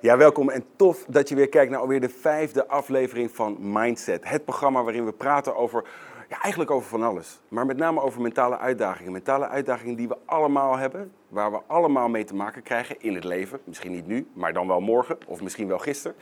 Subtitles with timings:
[0.00, 4.28] Ja, welkom en tof dat je weer kijkt naar alweer de vijfde aflevering van Mindset.
[4.28, 5.84] Het programma waarin we praten over,
[6.28, 7.40] ja, eigenlijk over van alles.
[7.48, 9.12] Maar met name over mentale uitdagingen.
[9.12, 13.24] Mentale uitdagingen die we allemaal hebben, waar we allemaal mee te maken krijgen in het
[13.24, 13.60] leven.
[13.64, 16.16] Misschien niet nu, maar dan wel morgen of misschien wel gisteren.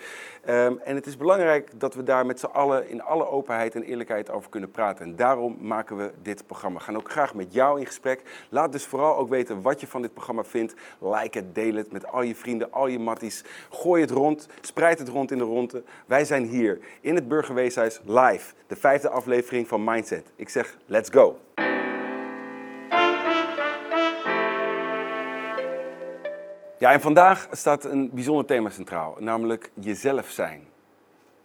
[0.44, 3.82] Ehm, en het is belangrijk dat we daar met z'n allen in alle openheid en
[3.82, 5.04] eerlijkheid over kunnen praten.
[5.04, 6.78] En daarom maken we dit programma.
[6.78, 8.22] We gaan ook graag met jou in gesprek.
[8.48, 10.74] Laat dus vooral ook weten wat je van dit programma vindt.
[10.98, 13.44] Like het, deel het met al je vrienden, al je matties.
[13.70, 15.82] Gooi het rond, spreid het rond in de ronde.
[16.06, 18.54] Wij zijn hier in het Burgerweeshuis live.
[18.66, 20.32] De vijfde aflevering van Mindset.
[20.36, 21.38] Ik zeg, let's go.
[26.84, 30.66] Ja, en vandaag staat een bijzonder thema centraal, namelijk jezelf zijn.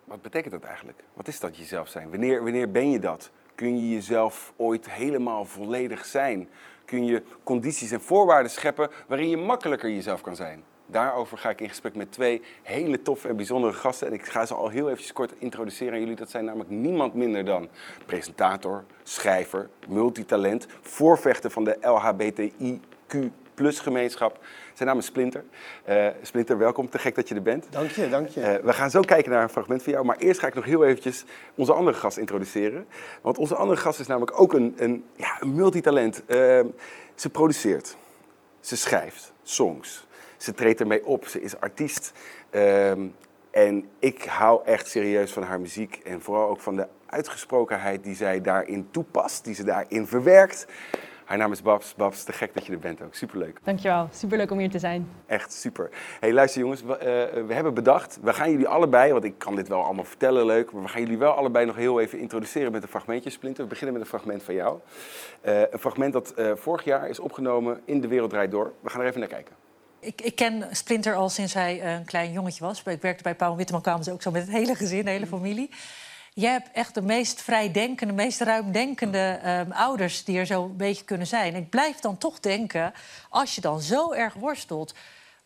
[0.04, 1.04] Wat betekent dat eigenlijk?
[1.14, 2.10] Wat is dat jezelf zijn?
[2.10, 3.32] Wanneer, wanneer ben je dat?
[3.56, 6.50] Kun je jezelf ooit helemaal volledig zijn?
[6.86, 10.64] Kun je condities en voorwaarden scheppen waarin je makkelijker jezelf kan zijn?
[10.86, 14.08] Daarover ga ik in gesprek met twee hele toffe en bijzondere gasten.
[14.08, 16.16] En ik ga ze al heel even kort introduceren aan jullie.
[16.16, 17.68] Dat zijn namelijk niemand minder dan
[18.06, 23.32] presentator, schrijver, multitalent, voorvechter van de LHBTIQ
[23.68, 24.40] gemeenschap.
[24.80, 25.44] Zijn naam is Splinter.
[25.90, 26.90] Uh, Splinter, welkom.
[26.90, 27.68] Te gek dat je er bent.
[27.70, 28.42] Dank je, dank je.
[28.42, 30.06] Uh, we gaan zo kijken naar een fragment van jou.
[30.06, 32.86] Maar eerst ga ik nog heel eventjes onze andere gast introduceren.
[33.22, 36.24] Want onze andere gast is namelijk ook een, een, ja, een multitalent.
[36.28, 36.60] Uh,
[37.16, 37.96] ze produceert,
[38.60, 42.12] ze schrijft songs, ze treedt ermee op, ze is artiest.
[42.50, 43.08] Ehm,
[43.52, 48.16] en ik hou echt serieus van haar muziek en vooral ook van de uitgesprokenheid die
[48.16, 50.68] zij daarin toepast, die ze daarin verwerkt.
[51.30, 51.96] Haar naam is Babs.
[51.96, 53.16] Babs, te gek dat je er bent ook.
[53.16, 53.60] Superleuk.
[53.64, 54.08] Dankjewel.
[54.14, 55.10] Superleuk om hier te zijn.
[55.26, 55.90] Echt super.
[56.20, 56.82] hey, luister jongens.
[56.82, 60.04] We, uh, we, hebben bedacht, we gaan jullie allebei, want ik kan dit wel allemaal
[60.04, 63.30] vertellen leuk, maar we gaan jullie wel allebei nog heel even introduceren met een fragmentje,
[63.30, 63.64] Splinter.
[63.64, 64.80] We beginnen met een fragment van jou.
[65.46, 68.74] Uh, een fragment dat uh, vorig jaar is opgenomen in De Wereld Draait Door.
[68.80, 69.56] We gaan er even naar kijken.
[70.00, 72.84] Ik, ik, ken Splinter al sinds hij een klein jongetje was.
[72.84, 75.28] Ik werkte bij Paul Witteman, kwamen ze ook zo met het hele gezin, de hele
[75.28, 75.70] familie.
[76.34, 81.04] Jij hebt echt de meest vrijdenkende, meest ruimdenkende um, ouders die er zo een beetje
[81.04, 81.56] kunnen zijn.
[81.56, 82.94] Ik blijf dan toch denken,
[83.30, 84.94] als je dan zo erg worstelt,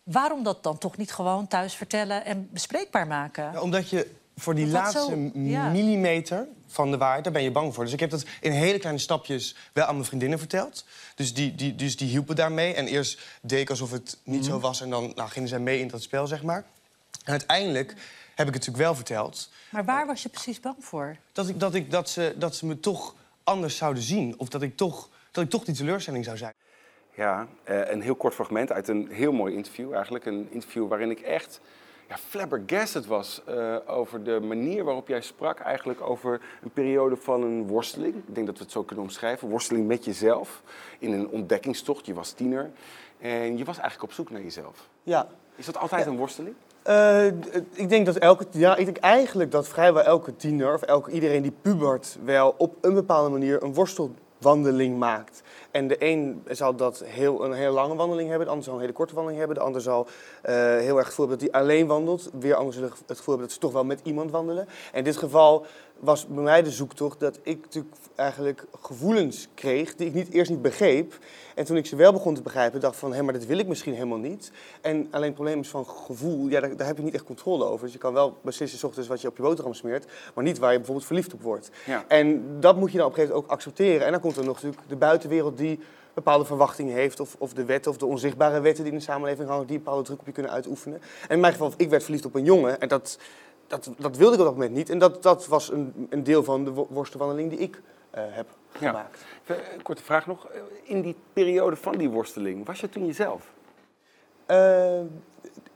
[0.04, 3.52] waarom dat dan toch niet gewoon thuis vertellen en bespreekbaar maken?
[3.52, 5.70] Ja, omdat je voor die laatste zo, ja.
[5.70, 7.84] millimeter van de waarheid, daar ben je bang voor.
[7.84, 10.86] Dus ik heb dat in hele kleine stapjes wel aan mijn vriendinnen verteld.
[11.16, 12.74] Dus die, die, dus die hielpen daarmee.
[12.74, 14.46] En eerst deed ik alsof het niet mm.
[14.46, 16.66] zo was en dan nou, gingen zij mee in dat spel, zeg maar.
[17.24, 17.96] En uiteindelijk
[18.36, 19.50] heb ik het natuurlijk wel verteld.
[19.70, 21.18] Maar waar was je precies bang voor?
[21.32, 24.36] Dat, ik, dat, ik, dat, ze, dat ze me toch anders zouden zien.
[24.38, 26.54] Of dat ik toch, dat ik toch die teleurstelling zou zijn.
[27.16, 30.26] Ja, uh, een heel kort fragment uit een heel mooi interview eigenlijk.
[30.26, 31.62] Een interview waarin ik echt
[32.10, 35.60] ja, flabbergasted was uh, over de manier waarop jij sprak.
[35.60, 38.16] Eigenlijk over een periode van een worsteling.
[38.16, 39.50] Ik denk dat we het zo kunnen omschrijven.
[39.50, 40.62] Worsteling met jezelf
[41.00, 42.06] in een ontdekkingstocht.
[42.06, 42.72] Je was tiener
[43.20, 44.90] en je was eigenlijk op zoek naar jezelf.
[45.04, 45.28] Ja.
[45.56, 46.12] Is dat altijd ja.
[46.12, 46.56] een worsteling?
[46.88, 47.26] Uh,
[47.74, 51.42] ik denk dat elke, ja, ik denk eigenlijk dat vrijwel elke tiener of elke, iedereen
[51.42, 55.42] die pubert wel op een bepaalde manier een worstelwandeling maakt.
[55.72, 58.82] En de een zal dat heel, een hele lange wandeling hebben, de ander zal een
[58.82, 60.08] hele korte wandeling hebben, de ander zal
[60.46, 63.42] uh, heel erg het gevoel hebben dat hij alleen wandelt, weer zullen het gevoel hebben
[63.42, 64.68] dat ze toch wel met iemand wandelen.
[64.92, 65.66] En in dit geval
[66.04, 70.52] was bij mij de zoektocht dat ik natuurlijk eigenlijk gevoelens kreeg die ik niet, eerst
[70.52, 71.18] niet begreep.
[71.56, 73.68] En toen ik ze wel begon te begrijpen, dacht van, hé, maar dat wil ik
[73.68, 74.52] misschien helemaal niet.
[74.82, 77.64] En alleen het probleem is van gevoel, ja, daar, daar heb je niet echt controle
[77.64, 77.84] over.
[77.86, 80.58] Dus je kan wel beslissen s ochtends wat je op je boterham smeert, maar niet
[80.58, 81.70] waar je bijvoorbeeld verliefd op wordt.
[81.86, 82.06] Ja.
[82.08, 84.06] En dat moet je dan op een gegeven moment ook accepteren.
[84.06, 85.80] En dan komt er nog natuurlijk de buitenwereld die
[86.14, 89.50] bepaalde verwachtingen heeft, of, of de wetten of de onzichtbare wetten die in de samenleving
[89.50, 91.02] hangen, die bepaalde druk op je kunnen uitoefenen.
[91.28, 93.18] En in mijn geval, ik werd verliefd op een jongen en dat,
[93.74, 94.90] dat, dat wilde ik op dat moment niet.
[94.90, 97.76] En dat, dat was een, een deel van de worstelwandeling die ik
[98.16, 99.26] uh, heb gemaakt.
[99.46, 99.56] Ja.
[99.82, 100.48] Korte vraag nog.
[100.84, 103.52] In die periode van die worsteling, was je toen jezelf?
[104.48, 105.00] Uh,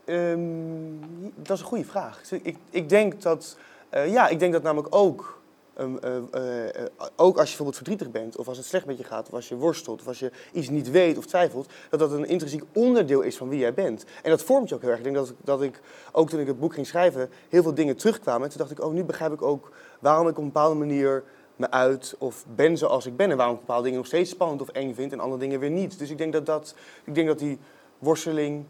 [0.04, 1.00] um,
[1.34, 2.30] dat is een goede vraag.
[2.30, 3.56] Ik, ik denk dat,
[3.94, 5.37] uh, ja, ik denk dat namelijk ook
[5.80, 9.04] Um, uh, uh, ook als je bijvoorbeeld verdrietig bent, of als het slecht met je
[9.04, 12.12] gaat, of als je worstelt, of als je iets niet weet of twijfelt, dat dat
[12.12, 14.04] een intrinsiek onderdeel is van wie jij bent.
[14.22, 14.98] En dat vormt je ook heel erg.
[14.98, 15.80] Ik denk dat, dat ik,
[16.12, 18.42] ook toen ik het boek ging schrijven, heel veel dingen terugkwamen.
[18.42, 19.70] En toen dacht ik, oh, nu begrijp ik ook
[20.00, 21.24] waarom ik op een bepaalde manier
[21.56, 23.30] me uit of ben zoals ik ben.
[23.30, 25.70] En waarom ik bepaalde dingen nog steeds spannend of eng vind en andere dingen weer
[25.70, 25.98] niet.
[25.98, 26.74] Dus ik denk dat, dat,
[27.04, 27.58] ik denk dat die
[27.98, 28.64] worsteling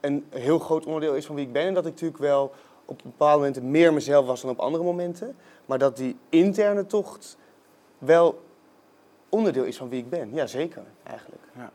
[0.00, 1.66] een heel groot onderdeel is van wie ik ben.
[1.66, 2.52] En dat ik natuurlijk wel
[2.84, 5.36] op bepaalde momenten meer mezelf was dan op andere momenten.
[5.66, 7.36] Maar dat die interne tocht
[7.98, 8.42] wel
[9.28, 10.34] onderdeel is van wie ik ben.
[10.34, 11.42] Ja, zeker, eigenlijk.
[11.56, 11.70] Ja.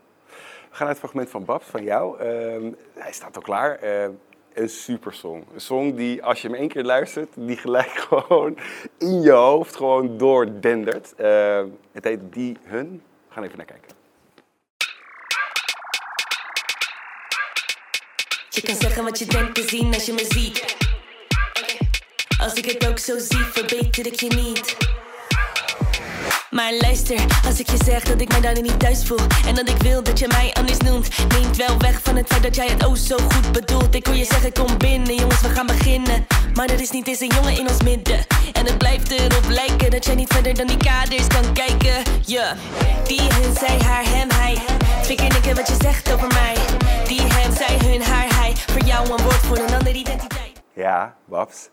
[0.70, 2.22] We gaan naar het fragment van Babs, van jou.
[2.22, 3.84] Uh, hij staat al klaar.
[3.84, 4.08] Uh,
[4.52, 5.44] een super song.
[5.54, 8.58] Een song die, als je hem één keer luistert, die gelijk gewoon
[8.98, 11.14] in je hoofd gewoon doordendert.
[11.18, 13.02] Uh, het heet Die Hun.
[13.28, 13.98] We gaan even naar kijken.
[18.48, 20.89] Je kan zeggen wat je denkt te zien als je me ziet.
[22.40, 24.76] Als ik het ook zo zie, verbeter ik je niet.
[26.50, 29.68] Maar luister, als ik je zeg dat ik mij daarin niet thuis voel En dat
[29.68, 32.66] ik wil dat je mij anders noemt Neemt wel weg van het feit dat jij
[32.66, 33.94] het oh zo goed bedoelt.
[33.94, 36.26] Ik hoor je zeggen kom binnen, jongens we gaan beginnen.
[36.54, 39.90] Maar er is niet eens een jongen in ons midden En het blijft erop lijken
[39.90, 42.02] dat jij niet verder dan die kaders kan kijken.
[42.26, 42.56] Ja,
[43.06, 44.58] die hun, zij, haar, hem, hij.
[45.02, 46.56] Fikker ik wat je zegt over mij.
[47.06, 48.52] Die hem, zij, hun, haar, hij.
[48.56, 50.62] Voor jou een woord voor een andere identiteit.
[50.74, 51.68] Ja, Babs.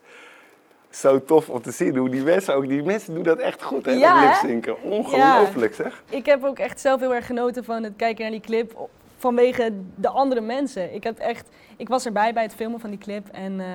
[0.98, 3.86] Zo tof om te zien hoe die mensen ook, die mensen doen dat echt goed
[3.86, 4.82] hè, Ja, dat lipzinken.
[4.84, 6.04] Ongelooflijk zeg.
[6.10, 9.74] Ik heb ook echt zelf heel erg genoten van het kijken naar die clip vanwege
[9.96, 10.94] de andere mensen.
[10.94, 13.66] Ik, heb echt, ik was erbij bij het filmen van die clip en eh,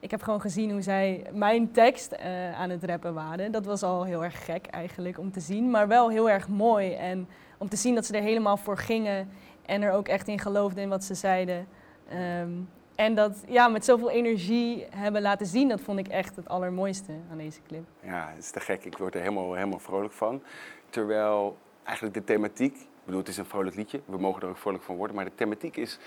[0.00, 3.52] ik heb gewoon gezien hoe zij mijn tekst eh, aan het rappen waren.
[3.52, 6.92] Dat was al heel erg gek eigenlijk om te zien, maar wel heel erg mooi.
[6.92, 9.28] En om te zien dat ze er helemaal voor gingen
[9.66, 11.66] en er ook echt in geloofden in wat ze zeiden.
[12.08, 12.50] Ehm,
[12.96, 17.12] en dat ja, met zoveel energie hebben laten zien, dat vond ik echt het allermooiste
[17.30, 17.84] aan deze clip.
[18.00, 18.84] Ja, het is te gek.
[18.84, 20.42] Ik word er helemaal, helemaal vrolijk van.
[20.90, 24.56] Terwijl eigenlijk de thematiek, ik bedoel, het is een vrolijk liedje, we mogen er ook
[24.56, 25.98] vrolijk van worden, maar de thematiek is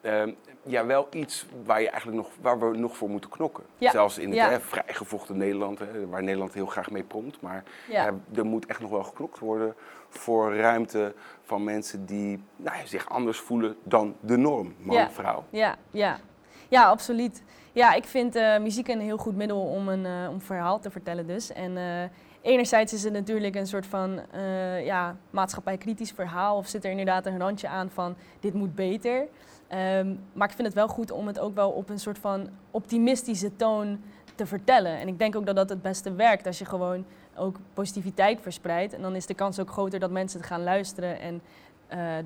[0.00, 0.32] ehm,
[0.62, 3.64] ja, wel iets waar, je eigenlijk nog, waar we nog voor moeten knokken.
[3.78, 4.50] Ja, Zelfs in het ja.
[4.50, 7.40] hè, vrijgevochten Nederland, hè, waar Nederland heel graag mee promt.
[7.40, 8.14] Maar Ja.
[8.34, 9.74] er moet echt nog wel geknokt worden
[10.08, 15.10] voor ruimte van mensen die nou, zich anders voelen dan de norm, man, Ja.
[15.10, 15.44] vrouw.
[15.50, 16.18] Ja, ja.
[16.68, 17.42] Ja, absoluut.
[17.74, 20.90] Ja, ik vind eh, muziek een heel goed middel om een, eh, om verhaal te
[20.90, 21.52] vertellen dus.
[21.52, 22.02] En eh,
[22.42, 24.20] enerzijds is het natuurlijk een soort van
[24.84, 26.56] ja, maatschappijkritisch verhaal.
[26.56, 29.26] Of zit er inderdaad een randje aan van dit moet beter.
[29.68, 32.48] Ehm, maar ik vind het wel goed om het ook wel op een soort van
[32.70, 34.00] optimistische toon
[34.34, 34.98] te vertellen.
[34.98, 37.04] En ik denk ook dat dat het beste werkt als je gewoon
[37.36, 38.92] ook positiviteit verspreidt.
[38.92, 41.42] En dan is de kans ook groter dat mensen het gaan luisteren en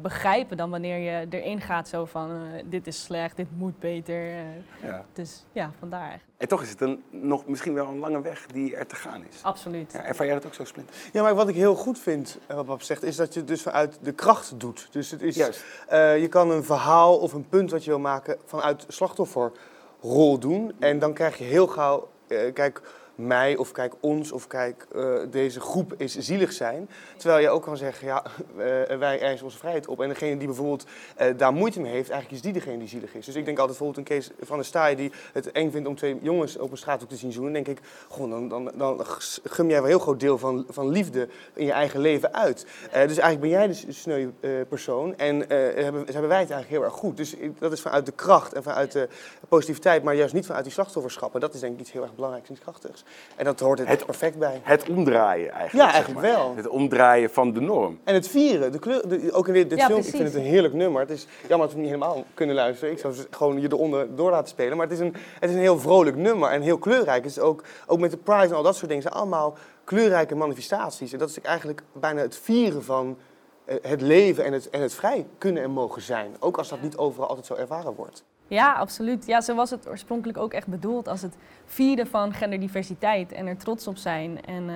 [0.03, 4.29] begrijpen dan wanneer je erin gaat zo van eh, dit is slecht, dit moet beter.
[4.29, 4.39] eh.
[4.83, 5.05] Ja.
[5.13, 6.27] dus ja, vandaar eigenlijk.
[6.37, 9.25] En toch is het een, nog misschien wel een lange weg die er te gaan
[9.31, 9.43] is.
[9.43, 9.93] Absoluut.
[9.93, 10.91] Ja, ervaar jij dat ook zo, Splint?
[11.13, 13.49] Ja, maar wat ik heel goed vind, eh, wat Bab zegt, is dat je het
[13.49, 14.89] dus vanuit de kracht doet.
[14.91, 15.65] Dus het is, Juist.
[15.89, 20.73] eh, je kan een verhaal of een punt wat je wil maken vanuit slachtofferrol doen.
[20.79, 22.81] En dan krijg je heel gauw, eh, kijk
[23.19, 26.89] mij of kijk ons of kijk eh, deze groep is zielig zijn.
[27.17, 28.23] Terwijl je ook kan zeggen, ja,
[28.57, 30.01] eh, wij eisen onze vrijheid op.
[30.01, 30.85] En degene die bijvoorbeeld
[31.17, 33.27] eh, daar moeite mee heeft, eigenlijk is die degene die zielig is.
[33.27, 35.97] Dus ik denk altijd bijvoorbeeld een Kees van der Staaij die het eng vindt om
[35.97, 37.53] twee jongens op een straathoek te zien zoenen.
[37.53, 39.05] Dan denk ik, goh, dan, dan, dan
[39.45, 42.67] gum jij wel een heel groot deel van, van liefde in je eigen leven uit.
[42.91, 44.29] Dus eigenlijk ben jij de sneu
[44.69, 47.17] persoon en hebben, hebben wij het eigenlijk heel erg goed.
[47.17, 49.09] Dus dat is vanuit de kracht en vanuit de
[49.49, 51.35] positiviteit, maar juist niet vanuit die slachtofferschap.
[51.35, 53.05] En dat is denk ik iets heel erg belangrijks en krachtigs.
[53.37, 54.61] En dat hoort er Het- perfect bij.
[54.63, 55.73] Het omdraaien eigenlijk.
[55.73, 56.37] Ja, zeg eigenlijk maar.
[56.37, 56.53] wel.
[56.57, 57.99] Het omdraaien van de norm.
[58.05, 60.35] En het vieren, de kleur, de- ook in dit, dit Ja, film, ik vind het
[60.35, 61.01] een heerlijk nummer.
[61.01, 62.93] Het is jammer dat we het niet helemaal kunnen luisteren.
[62.93, 64.77] Ik zou ze gewoon je eronder door laten spelen.
[64.77, 67.23] Maar het is een, het is een heel vrolijk nummer en heel kleurrijk.
[67.23, 70.35] Het is ook, ook met de Pride en al dat soort dingen zijn allemaal kleurrijke
[70.35, 71.13] manifestaties.
[71.13, 73.19] En dat is eigenlijk bijna het vieren van
[73.65, 76.37] eh, het leven en het, en het vrij kunnen en mogen zijn.
[76.41, 78.25] Ook als dat niet overal altijd zo ervaren wordt.
[78.49, 79.27] Ja, absoluut.
[79.27, 83.57] Ja, zo was het oorspronkelijk ook echt bedoeld als het vieren van genderdiversiteit en er
[83.57, 84.45] trots op zijn.
[84.45, 84.75] En, eh,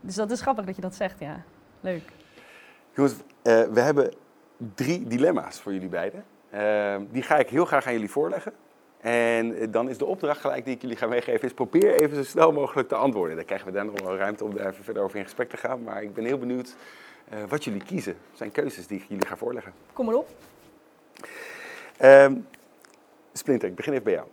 [0.00, 1.42] dus dat is grappig dat je dat zegt, ja.
[1.80, 2.12] Leuk.
[2.96, 4.12] Jongens, eh, we hebben
[4.74, 6.24] drie dilemma's voor jullie beiden.
[6.50, 8.52] Eh, die ga ik heel graag aan jullie voorleggen.
[9.00, 12.16] En eh, dan is de opdracht gelijk die ik jullie ga meegeven, is probeer even
[12.16, 13.36] zo snel mogelijk te antwoorden.
[13.36, 15.56] Dan krijgen we daar nog wel ruimte om daar even verder over in gesprek te
[15.56, 15.82] gaan.
[15.82, 16.76] Maar ik ben heel benieuwd
[17.48, 18.16] wat jullie kiezen.
[18.28, 19.72] Het zijn keuzes die ik jullie ga voorleggen.
[19.92, 20.28] Kom maar op.
[21.96, 22.34] Ehm,
[23.36, 24.26] Splinter, ik begin even bij jou.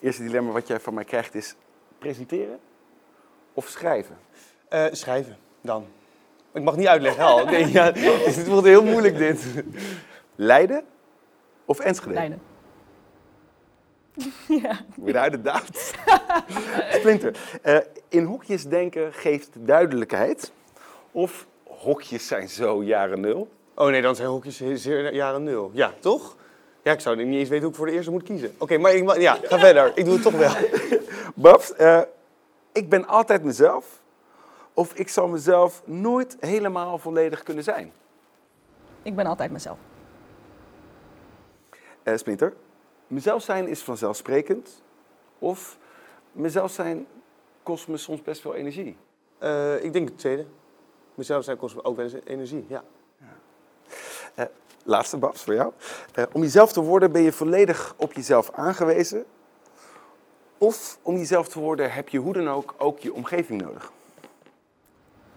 [0.00, 1.54] Eerste dilemma wat jij van mij krijgt is
[1.98, 2.58] presenteren
[3.54, 4.16] of schrijven?
[4.68, 5.86] Eh, schrijven, dan.
[6.52, 7.44] Ik mag niet uitleggen al.
[7.44, 7.92] Nee, ja,
[8.24, 9.44] het wordt heel moeilijk dit.
[10.34, 10.84] Leiden
[11.64, 12.14] of Enschede?
[12.14, 12.40] Leiden.
[14.94, 15.94] Without a doubt.
[16.90, 20.52] Splinter, eh, in hokjes denken geeft duidelijkheid.
[21.10, 23.48] Of hokjes zijn zo jaren nul.
[23.74, 25.70] Oh nee, dan zijn hokjes zeer jaren nul.
[25.72, 26.36] Ja, toch?
[26.84, 28.54] Ja, ik zou niet eens weten hoe ik voor de eerste moet kiezen.
[28.58, 29.92] Oké, maar ik, ja, ga verder.
[29.94, 30.52] Ik doe het toch wel.
[31.34, 32.00] Babs, eh,
[32.72, 34.02] ik ben altijd mezelf.
[34.74, 37.92] Of ik zal mezelf nooit helemaal volledig kunnen zijn.
[39.02, 39.78] Ik ben altijd mezelf.
[42.02, 42.54] Eh, Splinter,
[43.06, 44.82] mezelf zijn is vanzelfsprekend.
[45.38, 45.78] Of
[46.32, 47.06] mezelf zijn
[47.62, 48.96] kost me soms best veel energie.
[49.38, 50.46] Eh, ik denk het tweede.
[51.14, 52.84] Mezelf zijn kost me ook wel eens energie, ja.
[54.86, 55.72] Laatste, Babs, voor jou.
[56.14, 59.24] Eh, om jezelf te worden ben je volledig op jezelf aangewezen.
[60.58, 63.92] Of om jezelf te worden heb je hoe dan ook ook je omgeving nodig.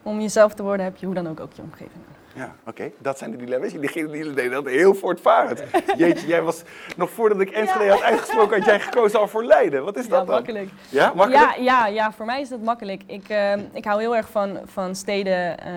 [0.07, 2.15] Om jezelf te worden heb je hoe dan ook ook je omgeving nodig.
[2.33, 2.91] Ja, oké.
[2.99, 3.71] Dat zijn de dilemma's.
[3.71, 5.63] Jullie jullie deden dat heel voortvarend.
[5.97, 6.63] Jeetje, jij was,
[6.97, 9.83] nog voordat ik Enschede had uitgesproken, had jij gekozen al voor Leiden.
[9.83, 10.35] Wat is Ja, dat dan?
[10.35, 10.69] makkelijk.
[10.89, 11.55] Ja, makkelijk?
[11.55, 13.01] Ja, ja, ja, voor mij is dat makkelijk.
[13.05, 15.73] Ik, eh, ik hou heel erg van, van steden eh,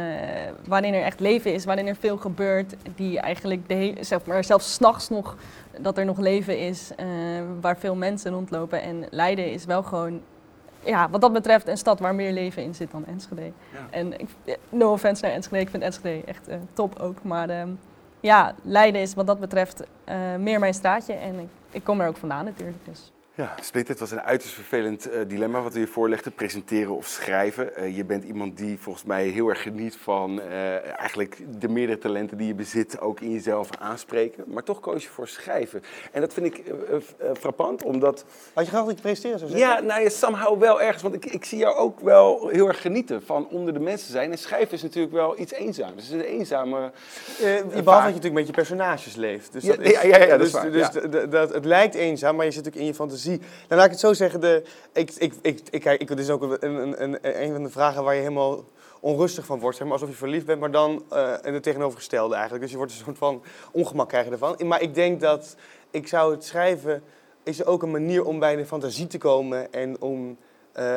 [0.66, 4.72] waarin er echt leven is, waarin er veel gebeurt, die eigenlijk de zeg maar, zelfs
[4.74, 5.36] s'nachts nog,
[5.78, 7.06] dat er nog leven is, eh,
[7.60, 8.82] waar veel mensen rondlopen.
[8.82, 10.20] En Leiden is wel gewoon,
[10.84, 13.42] ja, wat dat betreft, een stad waar meer leven in zit dan Enschede.
[13.42, 13.86] Ja.
[13.90, 14.28] En ik,
[14.68, 17.22] no offense naar Enschede, ik vind Enschede echt eh, top ook.
[17.22, 17.70] Maar ehm,
[18.20, 22.08] ja, Leiden is wat dat betreft eh, meer mijn straatje en ik, ik kom er
[22.08, 22.84] ook vandaan natuurlijk.
[22.84, 23.12] Dus.
[23.40, 26.32] Ja, Split, het was een uiterst vervelend eh, dilemma wat we je voorlegden.
[26.32, 27.76] Presenteren of schrijven.
[27.76, 31.98] Eh, je bent iemand die volgens mij heel erg geniet van eh, eigenlijk de meerdere
[31.98, 34.44] talenten die je bezit ook in jezelf aanspreken.
[34.46, 35.82] Maar toch koos je voor schrijven.
[36.12, 36.62] En dat vind ik
[37.38, 38.24] frappant, omdat...
[38.52, 39.68] Had je graag dat ik presenteren zou zeggen?
[39.68, 41.02] Ja, nou ja, somehow wel ergens.
[41.02, 44.30] Want ik, ik zie jou ook wel heel erg genieten van onder de mensen zijn.
[44.30, 45.94] En schrijven is natuurlijk wel iets eenzaams.
[45.94, 46.76] Het is een eenzame...
[46.76, 49.52] Eh, behalve dat je natuurlijk met je personages leeft.
[49.52, 51.94] Dus Ja, dat is, ja, ja, ja, dat is dus, waar, dus dat, het lijkt
[51.94, 53.29] eenzaam, maar je zit ook in je fantasie.
[53.38, 54.40] Nou, laat ik het zo zeggen.
[54.40, 58.04] De, ik, ik, ik, ik, ik, is ook een, een, een, een van de vragen
[58.04, 58.64] waar je helemaal
[59.00, 59.80] onrustig van wordt.
[59.80, 62.62] Alsof je verliefd bent, maar dan eh in het tegenovergestelde eigenlijk.
[62.62, 64.56] Dus je wordt een soort van ongemak krijgen ervan.
[64.64, 65.56] Maar ik denk dat
[65.90, 67.02] ik zou het schrijven...
[67.42, 70.36] is ook een manier om bij de fantasie te komen en om...
[70.72, 70.94] eh,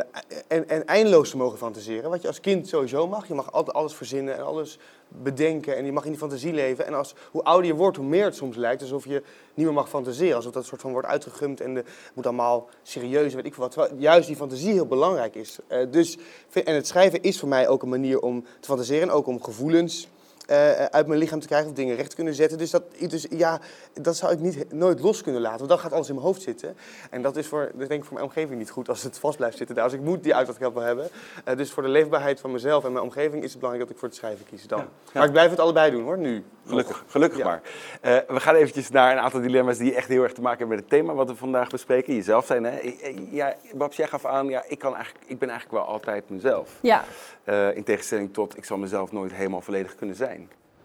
[0.47, 2.09] en, en eindeloos te mogen fantaseren.
[2.09, 3.27] Wat je als kind sowieso mag.
[3.27, 4.79] Je mag altijd alles verzinnen en alles
[5.21, 5.75] bedenken.
[5.75, 6.85] En je mag in die fantasie leven.
[6.85, 9.75] En als, hoe ouder je wordt, hoe meer het soms lijkt alsof je niet meer
[9.75, 10.35] mag fantaseren.
[10.35, 13.89] Alsof dat soort van wordt uitgegumd en de, moet allemaal serieus, weet ik wat.
[13.97, 15.57] Juist die fantasie heel belangrijk is.
[15.67, 16.17] Eh, dus,
[16.63, 19.01] en het schrijven is voor mij ook een manier om te fantaseren.
[19.01, 20.07] En ook om gevoelens
[20.45, 22.57] eh, uit mijn lichaam te krijgen of dingen recht te kunnen zetten.
[22.57, 23.59] Dus, dat, dus ja,
[23.93, 25.57] dat zou ik niet, nooit los kunnen laten.
[25.57, 26.75] Want dan gaat alles in mijn hoofd zitten.
[27.09, 29.37] En dat is voor, dat denk ik voor mijn omgeving niet goed als het vast
[29.37, 29.89] blijft zitten daar.
[29.89, 31.09] Dus ik moet die uitlaatklep wel hebben.
[31.43, 33.99] Eh, dus voor de leefbaarheid van mezelf en mijn omgeving is het belangrijk dat ik
[33.99, 34.79] voor het schrijven kies dan.
[34.79, 34.87] Ja.
[35.13, 36.43] Maar ik blijf het allebei doen hoor, nu.
[36.67, 37.45] Gelukkig, gelukkig Ja.
[37.45, 37.61] maar.
[38.01, 40.75] Eh, we gaan eventjes naar een aantal dilemma's die echt heel erg te maken hebben
[40.75, 42.15] met het thema wat we vandaag bespreken.
[42.15, 42.95] Jezelf zijn, hè?
[43.29, 46.69] Ja, Babs, jij gaf aan, ja, ik, kan eigenlijk, ik ben eigenlijk wel altijd mezelf.
[46.81, 47.03] Ja.
[47.43, 50.32] Eh, in tegenstelling tot, ik zal mezelf nooit helemaal volledig kunnen zijn.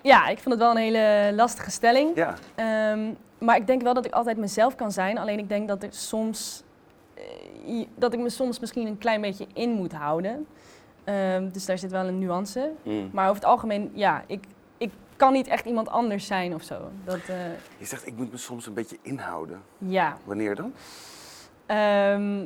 [0.09, 2.17] Ja, ik vond het wel een hele lastige stelling.
[2.17, 5.19] Ja, Ehm, maar ik denk wel dat ik altijd mezelf kan zijn.
[5.19, 6.63] Alleen ik denk dat ik soms
[7.15, 10.47] eh, dat ik me soms misschien een klein beetje in moet houden.
[11.05, 12.71] Ehm, dus daar zit wel een nuance.
[12.83, 13.11] Mm.
[13.13, 14.45] Maar over het algemeen, ja, ik,
[14.79, 16.91] ik kan niet echt iemand anders zijn of zo.
[17.05, 17.37] Dat, eh,
[17.79, 19.61] Je zegt, ik moet me soms een beetje inhouden.
[19.79, 20.17] ja.
[20.25, 20.73] Wanneer dan?
[21.67, 22.45] Ehm,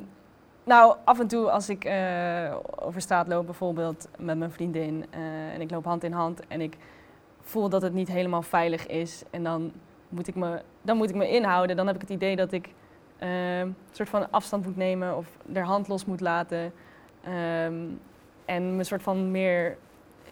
[0.65, 5.05] nou, af en toe als ik eh, over straat loop, bijvoorbeeld met mijn vriendin,
[5.55, 6.77] en ik loop hand in hand en ik
[7.43, 9.73] voel dat het niet helemaal veilig is, en dan
[10.09, 11.77] moet ik me, dan moet ik me inhouden.
[11.77, 12.69] Dan heb ik het idee dat ik
[13.19, 13.31] ehm,
[13.61, 16.73] een soort van afstand moet nemen of de hand los moet laten.
[17.23, 17.85] ehm,
[18.45, 19.77] en me soort van meer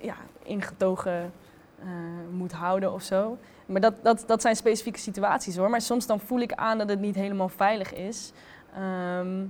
[0.00, 1.33] ja, ingetogen
[1.79, 1.87] eh,
[2.31, 3.38] moet houden of zo.
[3.67, 5.71] Maar dat, dat, dat zijn specifieke situaties hoor.
[5.71, 8.33] Maar soms dan voel ik aan dat het niet helemaal veilig is.
[8.75, 9.45] Ehm,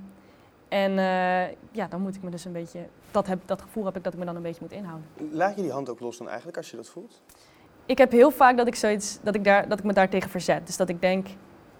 [0.68, 2.86] en eh, ja, dan moet ik me dus een beetje.
[3.10, 5.06] Dat, heb, dat gevoel heb ik dat ik me dan een beetje moet inhouden.
[5.30, 7.22] Laat je die hand ook los dan eigenlijk als je dat voelt?
[7.90, 10.66] Ik heb heel vaak dat ik, zoiets, dat ik, daar, dat ik me daartegen verzet.
[10.66, 11.26] Dus dat ik denk,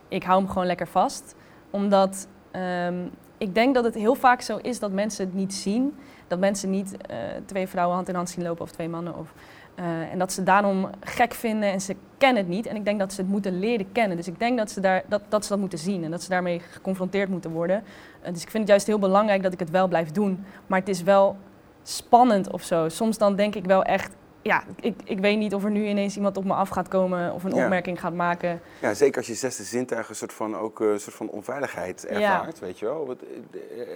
[0.08, 1.34] ik hou hem gewoon lekker vast.
[1.70, 3.06] Omdat ehm,
[3.38, 5.96] ik denk dat het heel vaak zo is dat mensen het niet zien.
[6.26, 9.18] Dat mensen niet eh, twee vrouwen hand in hand zien lopen of twee mannen.
[9.18, 9.32] Of,
[9.74, 12.66] eh, en dat ze daarom gek vinden en ze kennen het niet.
[12.66, 14.16] En ik denk dat ze het moeten leren kennen.
[14.16, 16.28] Dus ik denk dat ze, daar, dat, dat, ze dat moeten zien en dat ze
[16.28, 17.82] daarmee geconfronteerd moeten worden.
[18.22, 20.44] Eh, dus ik vind het juist heel belangrijk dat ik het wel blijf doen.
[20.66, 21.36] Maar het is wel
[21.82, 22.88] spannend of zo.
[22.88, 26.16] Soms dan denk ik wel echt, ja, ik, ik weet niet of er nu ineens
[26.16, 27.62] iemand op me af gaat komen of een Ja.
[27.62, 28.60] opmerking gaat maken.
[28.80, 32.06] Ja, zeker als je zesde zintuig een soort van, ook, eh, een soort van onveiligheid
[32.06, 33.06] ervaart, weet je wel.
[33.06, 33.18] Wat,
[33.52, 33.88] eh, eh,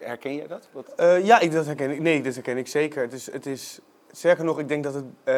[0.00, 0.68] herken jij dat?
[0.72, 0.94] Wat?
[0.96, 2.00] Eh, ja, ik, dat herken ik.
[2.00, 3.02] Nee, dat herken ik zeker.
[3.02, 3.80] Het is, het is,
[4.12, 5.34] sterker nog, ik denk dat het, eh,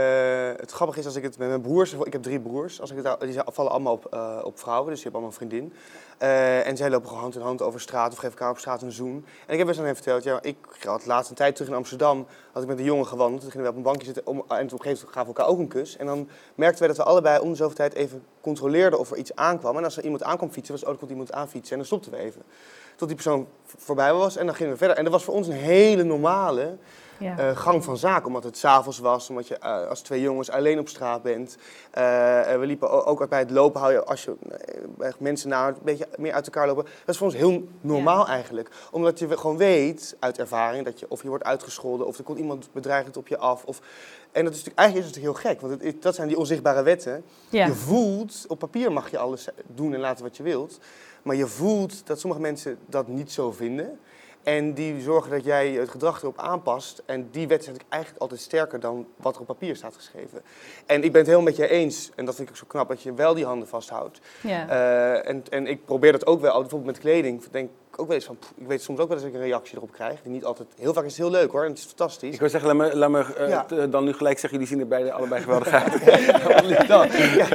[0.56, 1.92] het grappig is als ik het met mijn broers...
[1.92, 2.80] Ik heb drie broers.
[2.80, 5.48] Als ik het, die vallen allemaal op, eh, op vrouwen, dus die hebben allemaal een
[5.48, 5.72] vriendin.
[6.18, 8.82] Eh, en zij lopen gewoon hand in hand over straat of geven elkaar op straat
[8.82, 9.24] een zoen.
[9.46, 11.76] En ik heb eens aan hem verteld, ja, ik had laatst een tijd terug in
[11.76, 12.26] Amsterdam...
[12.52, 14.24] had ik met een jongen gewandeld, toen gingen we op een bankje zitten...
[14.26, 15.96] En op een gegeven moment gaven we elkaar ook een kus.
[15.96, 19.16] En dan merkten we dat we allebei om de zoveel tijd even controleerden of er
[19.16, 19.76] iets aankwam.
[19.76, 21.72] En als er iemand aankwam fietsen, was ook komt iemand aanfietsen.
[21.72, 22.42] En dan stopten we even.
[22.96, 24.96] Tot die persoon voorbij was en dan gingen we verder.
[24.96, 26.76] En dat was voor ons een hele normale
[27.22, 27.38] Ja.
[27.38, 28.26] eh, gang van zaken.
[28.26, 31.56] Omdat het s'avonds was, omdat je eh, als twee jongens alleen op straat bent.
[31.90, 32.02] Eh,
[32.58, 34.34] we liepen ook bij het lopen, hou je, als je
[34.98, 36.84] echt mensen na een beetje meer uit elkaar lopen.
[36.84, 38.70] Dat is voor ons heel normaal eigenlijk.
[38.90, 42.38] Omdat je gewoon weet uit ervaring dat je of je wordt uitgescholden of er komt
[42.38, 43.64] iemand bedreigend op je af.
[43.64, 43.80] Of,
[44.32, 46.82] en dat is natuurlijk, eigenlijk is het heel gek, want het, dat zijn die onzichtbare
[46.82, 47.24] wetten.
[47.48, 47.66] ja.
[47.66, 50.78] Je voelt, op papier mag je alles doen en laten wat je wilt.
[51.22, 53.98] Maar je voelt dat sommige mensen dat niet zo vinden.
[54.42, 57.02] En die zorgen dat jij het gedrag erop aanpast.
[57.06, 60.42] En die wet is eigenlijk altijd sterker dan wat er op papier staat geschreven.
[60.86, 62.88] En ik ben het heel met je eens, en dat vind ik ook zo knap,
[62.88, 64.20] dat je wel die handen vasthoudt.
[64.40, 64.68] Ja.
[64.68, 67.44] Eh, en, en ik probeer dat ook wel, bijvoorbeeld met kleding.
[67.50, 69.76] Denk ik ook wel eens van, ik weet soms ook wel dat ik een reactie
[69.76, 70.22] erop krijg.
[70.22, 72.34] Die niet altijd, heel vaak is het heel leuk hoor, en het is fantastisch.
[72.34, 73.64] Ik wil zeggen, laat me, laat me eh, Ja.
[73.64, 76.88] t- dan nu gelijk zeggen, jullie zien er beide allebei geweldig uit.
[76.88, 77.12] dat.
[77.12, 77.46] Ja,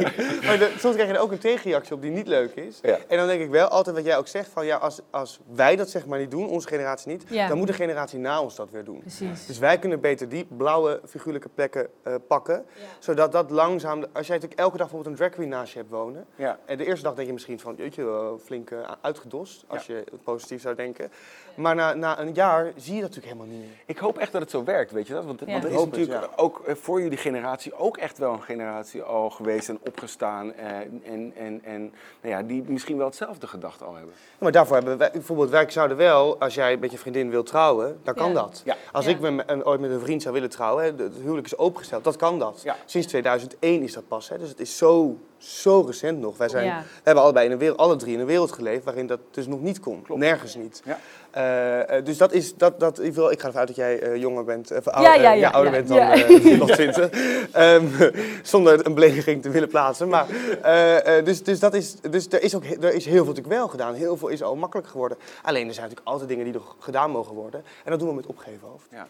[0.45, 2.79] maar de- soms krijg je er ook een tegenreactie op die niet leuk is.
[2.81, 2.97] Ja.
[3.07, 5.75] En dan denk ik wel altijd wat jij ook zegt: van ja, als, als wij
[5.75, 7.47] dat zeg maar niet doen, onze generatie niet, Ja.
[7.47, 8.99] dan moet de generatie na ons dat weer doen.
[8.99, 9.45] Precies.
[9.45, 12.65] Dus wij kunnen beter die blauwe figuurlijke plekken eh, pakken,
[12.99, 14.05] zodat dat langzaam.
[14.13, 16.25] Als jij natuurlijk elke dag bijvoorbeeld een drag queen naast je hebt wonen.
[16.35, 16.59] Ja.
[16.65, 20.03] En de eerste dag denk je misschien van, jeetje, wel flink eh, uitgedost, als je
[20.31, 21.11] positief zou denken.
[21.57, 23.77] Maar na, na een jaar zie je dat natuurlijk helemaal niet meer.
[23.85, 25.25] Ik hoop echt dat het zo werkt, weet je dat?
[25.25, 25.45] Want, Ja.
[25.51, 26.29] want er is het, natuurlijk ja.
[26.35, 30.53] ook eh, voor jullie generatie ook echt wel een generatie al geweest en opgestaan.
[30.53, 30.67] eh,
[31.03, 31.81] en en, en
[32.21, 34.13] nou ja, die misschien wel hetzelfde gedacht al hebben.
[34.17, 37.45] Ja, Maar daarvoor hebben wij, bijvoorbeeld, wij zouden wel, als jij met je vriendin wilt
[37.45, 38.33] trouwen, dan kan Ja.
[38.33, 38.61] dat.
[38.65, 38.75] Ja.
[38.91, 39.11] Als Ja.
[39.11, 42.03] ik met, een, ooit met een vriend zou willen trouwen, hè, het huwelijk is opengesteld,
[42.03, 42.61] dat kan dat.
[42.63, 42.75] Ja.
[42.85, 46.37] Sinds 2001 is dat pas, hè, dus het is zo, zo recent nog.
[46.37, 46.79] Wij zijn, Ja.
[46.81, 49.47] we hebben allebei in een wereld, alle drie in een wereld geleefd waarin dat dus
[49.47, 50.03] nog niet kon.
[50.07, 50.81] Nergens niet.
[50.85, 50.99] Ja.
[51.37, 53.99] Eh, eh, dus dat is, dat, dat, ik, wil, ik ga ervan uit dat jij
[53.99, 55.77] eh, jonger bent, of Ja, ouder, ja, eh, ja, ouder ja.
[55.77, 56.13] bent dan Ja.
[56.13, 57.09] eh, nog 20.
[57.51, 57.85] Ehm,
[58.43, 60.07] zonder een belediging te willen plaatsen.
[60.07, 60.27] Maar,
[60.61, 63.55] eh, eh, dus, dus, dat is, dus er, is ook, er is heel veel natuurlijk
[63.55, 63.93] wel gedaan.
[63.93, 65.17] Heel veel is al makkelijk geworden.
[65.43, 67.63] Alleen er zijn natuurlijk altijd dingen die nog gedaan mogen worden.
[67.83, 68.87] En dat doen we met opgeven hoofd.
[68.91, 69.07] Ja,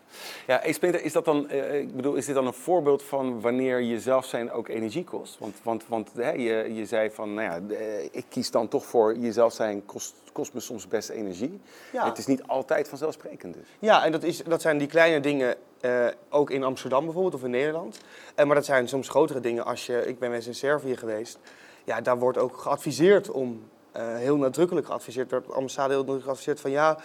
[0.47, 3.99] ja is, dat dan, eh, ik bedoel, is dit dan een voorbeeld van wanneer je
[3.99, 5.37] zelf zijn ook energie kost?
[5.39, 7.75] Want, want, want hè, je, je zei van, nou ja,
[8.11, 11.59] ik kies dan toch voor jezelf zijn kost, kost me soms best energie.
[11.91, 12.05] Ja.
[12.05, 13.67] Het is niet altijd vanzelfsprekend dus.
[13.79, 17.43] Ja, en dat, is, dat zijn die kleine dingen, eh, ook in Amsterdam bijvoorbeeld of
[17.43, 17.99] in Nederland.
[18.35, 19.65] Eh, maar dat zijn soms grotere dingen.
[19.65, 21.39] Als je, ik ben eens in Servië geweest.
[21.83, 26.25] Ja, daar wordt ook geadviseerd om, eh, heel nadrukkelijk geadviseerd, door de ambassade heel nadrukkelijk
[26.25, 26.97] geadviseerd van ja,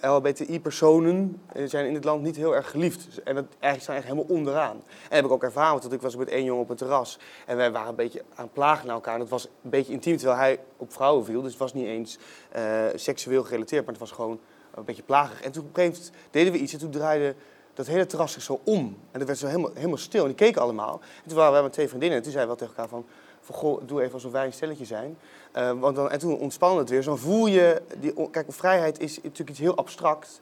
[0.00, 3.22] LHBTI-personen zijn in het land niet heel erg geliefd.
[3.24, 4.76] En dat eigenlijk staan echt helemaal onderaan.
[4.76, 7.18] En dat heb ik ook ervaren, want ik was met één jongen op een terras.
[7.46, 9.14] En wij waren een beetje aan het plagen naar elkaar.
[9.14, 11.42] En dat was een beetje intiem, terwijl hij op vrouwen viel.
[11.42, 12.18] Dus het was niet eens
[12.50, 12.62] eh,
[12.94, 14.40] seksueel gerelateerd, maar het was gewoon
[14.74, 15.42] een beetje plagig.
[15.42, 17.34] En toen op een gegeven moment deden we iets en toen draaide
[17.74, 18.96] dat hele terras zich zo om.
[19.10, 20.20] En dat werd zo helemaal, helemaal stil.
[20.20, 21.00] En die keken allemaal.
[21.22, 23.10] En toen waren we met twee vriendinnen en toen zeiden we wel tegen elkaar van...
[23.48, 25.18] van goh, doe even alsof wij een stelletje zijn.
[25.52, 27.02] Eh, want dan, en toen ontspande het weer.
[27.02, 27.82] Zo dan voel je...
[28.00, 30.40] Die, kijk, vrijheid is natuurlijk iets heel abstract.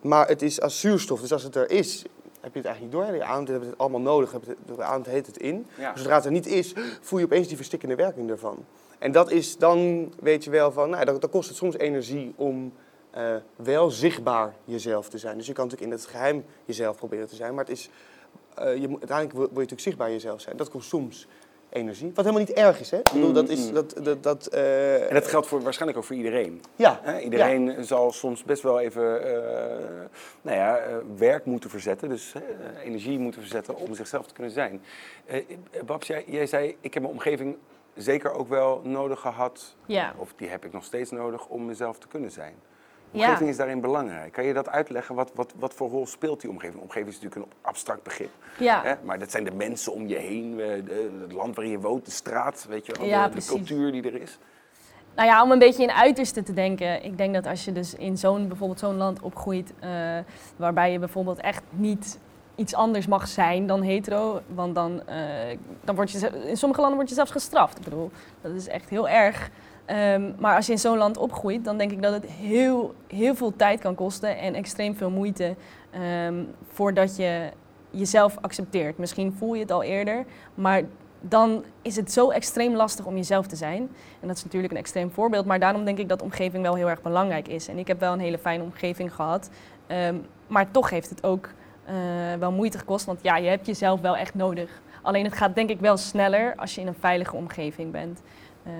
[0.00, 1.20] Maar het is als zuurstof.
[1.20, 2.04] Dus als het er is,
[2.40, 3.14] heb je het eigenlijk niet door.
[3.16, 4.32] Je ademt het het allemaal nodig.
[4.32, 5.66] heb het- De ademt heet het in.
[5.78, 5.96] Ja.
[5.96, 8.64] Zodra het er niet is, voel je opeens die verstikkende werking ervan.
[8.98, 12.32] En dat is, dan weet je wel van, nou, dan, dan kost het soms energie
[12.36, 12.72] om
[13.10, 15.36] eh, wel zichtbaar jezelf te zijn.
[15.36, 17.90] Dus je kan natuurlijk in het geheim jezelf proberen te zijn, maar het is,
[18.54, 20.56] eh, je moet, uiteindelijk wil, wil je natuurlijk zichtbaar jezelf zijn.
[20.56, 21.26] Dat kost soms
[21.76, 22.96] energie, wat helemaal niet erg is, hè?
[22.98, 26.16] Ik bedoel, dat is, dat, dat, dat, eh, En dat geldt voor, waarschijnlijk ook voor
[26.16, 26.62] iedereen.
[26.76, 29.84] ja, Hè, iedereen zal soms best wel even eh,
[30.42, 32.32] nou ja, eh, werk moeten verzetten, dus
[32.84, 34.82] energie moeten verzetten om zichzelf te kunnen zijn.
[35.86, 37.56] Babs, jij, jij zei, ik heb mijn omgeving
[37.94, 40.14] zeker ook wel nodig gehad, Ja.
[40.18, 42.54] of die heb ik nog steeds nodig om mezelf te kunnen zijn.
[43.10, 43.24] Ja.
[43.26, 44.32] Omgeving is daarin belangrijk.
[44.32, 45.14] Kan je dat uitleggen?
[45.14, 46.82] Wat, wat, wat voor rol speelt die omgeving?
[46.82, 48.30] Omgeving is natuurlijk een abstract begrip.
[48.58, 48.82] Ja.
[48.82, 48.94] Hè?
[49.04, 50.68] Maar dat zijn de mensen om je heen, eh,
[51.20, 54.38] het land waarin je woont, de straat, weet je, Ja, de, cultuur die er is.
[55.14, 57.04] Nou ja, om een beetje in uiterste te denken.
[57.04, 59.90] Ik denk dat als je dus in zo'n bijvoorbeeld zo'n land opgroeit, eh,
[60.56, 62.18] waarbij je bijvoorbeeld echt niet
[62.54, 66.98] iets anders mag zijn dan hetero, want dan, eh, dan word je in sommige landen
[66.98, 67.78] word je zelfs gestraft.
[67.78, 69.50] Ik bedoel, dat is echt heel erg.
[69.86, 73.34] Ehm, maar als je in zo'n land opgroeit, dan denk ik dat het heel, heel
[73.34, 75.54] veel tijd kan kosten en extreem veel moeite
[75.90, 77.50] ehm, voordat je
[77.90, 78.98] jezelf accepteert.
[78.98, 80.82] Misschien voel je het al eerder, maar
[81.20, 83.80] dan is het zo extreem lastig om jezelf te zijn.
[84.20, 86.88] En dat is natuurlijk een extreem voorbeeld, maar daarom denk ik dat omgeving wel heel
[86.88, 87.68] erg belangrijk is.
[87.68, 89.50] En ik heb wel een hele fijne omgeving gehad,
[89.86, 91.48] ehm, maar toch heeft het ook
[91.84, 91.94] eh,
[92.38, 94.80] wel moeite gekost, want ja, je hebt jezelf wel echt nodig.
[95.02, 98.22] Alleen het gaat denk ik wel sneller als je in een veilige omgeving bent.
[98.62, 98.72] Eh,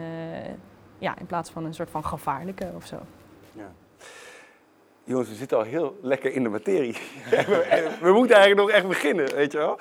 [0.99, 2.97] ja, in plaats van een soort van gevaarlijke of zo.
[3.53, 3.73] Ja.
[5.05, 6.93] Jongens, we zitten al heel lekker in de materie.
[7.31, 9.79] we, we moeten eigenlijk nog echt beginnen, weet je wel?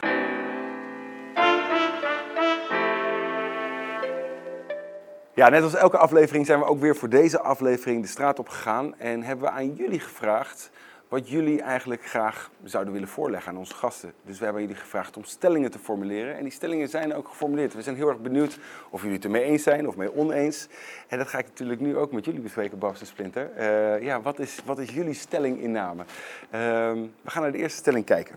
[5.34, 8.50] Ja, net als elke aflevering zijn we ook weer voor deze aflevering de straat op
[8.50, 9.00] gegaan.
[9.00, 10.72] En hebben we aan jullie gevraagd
[11.10, 14.14] wat jullie eigenlijk graag zouden willen voorleggen aan onze gasten.
[14.24, 16.38] Dus we hebben jullie gevraagd om stellingen te formuleren.
[16.38, 17.74] En die stellingen zijn ook geformuleerd.
[17.74, 20.68] We zijn heel erg benieuwd of jullie het ermee eens zijn of mee oneens.
[21.08, 23.52] En dat ga ik natuurlijk nu ook met jullie bespreken, Babs en Splinter.
[23.52, 26.04] Eh, ja, wat is, wat is jullie stellinginname?
[26.50, 28.36] Ehm we gaan naar de eerste stelling kijken.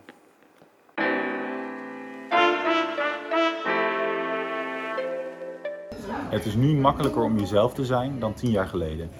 [6.30, 9.10] Het is nu makkelijker om jezelf te zijn dan tien jaar geleden.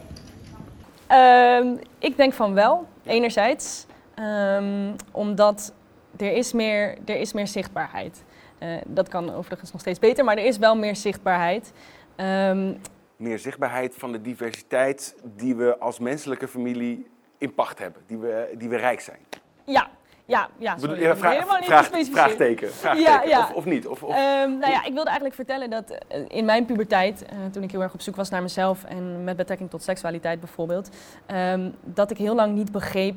[1.08, 3.86] Ehm, ik denk van wel, enerzijds.
[4.14, 5.72] Ehm, omdat
[6.16, 8.24] er is meer, er is meer zichtbaarheid.
[8.58, 11.72] Eh, dat kan overigens nog steeds beter, maar er is wel meer zichtbaarheid.
[12.16, 12.74] Ehm,
[13.16, 17.06] Meer zichtbaarheid van de diversiteit die we als menselijke familie
[17.38, 18.02] in pacht hebben.
[18.06, 19.18] Die we, die we rijk zijn.
[19.64, 19.90] ja,
[20.28, 20.78] ja, ja.
[20.78, 22.72] Sorry, vraag- helemaal niet vraag- vraagteken.
[22.72, 23.10] vraagteken.
[23.12, 23.40] Ja, ja.
[23.40, 23.86] Of, of niet?
[23.86, 27.36] Of, of, Ehm, nou ja, ik wilde eigenlijk vertellen dat eh, in mijn puberteit, eh,
[27.52, 30.88] toen ik heel erg op zoek was naar mezelf en met betrekking tot seksualiteit bijvoorbeeld,
[31.26, 33.14] ehm, dat ik heel lang niet begreep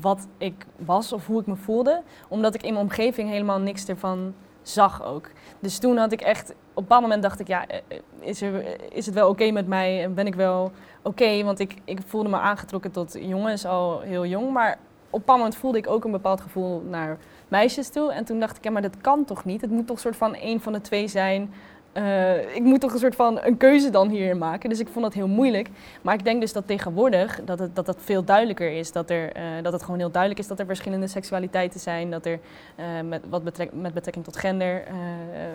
[0.00, 3.86] wat ik was of hoe ik me voelde, omdat ik in mijn omgeving helemaal niks
[3.88, 5.28] ervan zag ook.
[5.60, 7.78] Dus toen had ik echt, op een bepaald moment dacht ik, ja, eh,
[8.20, 10.02] is, er, is het wel oké met mij?
[10.02, 10.72] En Ben ik wel
[11.02, 11.42] oké?
[11.44, 14.78] Want ik, ik voelde me aangetrokken tot jongens al heel jong, maar
[15.10, 17.18] op een moment voelde ik ook een bepaald gevoel naar
[17.48, 18.12] meisjes toe.
[18.12, 19.60] En toen dacht ik, ja, maar dat kan toch niet?
[19.60, 21.52] Het moet toch een soort van één van de twee zijn.
[21.92, 24.68] Eh, ik moet toch een soort van een keuze dan hierin maken.
[24.68, 25.68] Dus ik vond dat heel moeilijk.
[26.02, 28.92] Maar ik denk dus dat tegenwoordig dat het, dat veel duidelijker is.
[28.92, 32.10] Dat, er, eh, dat het gewoon heel duidelijk is dat er verschillende seksualiteiten zijn.
[32.10, 32.40] Dat er
[32.76, 33.42] eh, met, wat
[33.72, 34.82] met betrekking tot gender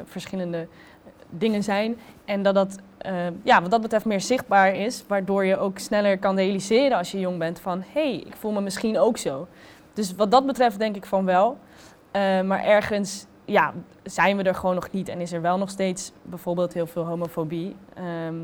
[0.05, 0.67] verschillende
[1.37, 1.97] dingen zijn.
[2.25, 5.03] En dat dat eh, ja, wat dat betreft meer zichtbaar is.
[5.07, 7.83] Waardoor je ook sneller kan realiseren als je jong bent van...
[7.93, 9.47] hé, hey, ik voel me misschien ook zo.
[9.93, 11.57] Dus wat dat betreft denk ik van wel.
[12.11, 15.07] Eh, maar ergens ja, zijn we er gewoon nog niet.
[15.07, 17.75] En is er wel nog steeds bijvoorbeeld heel veel homofobie.
[17.93, 18.35] Ehm,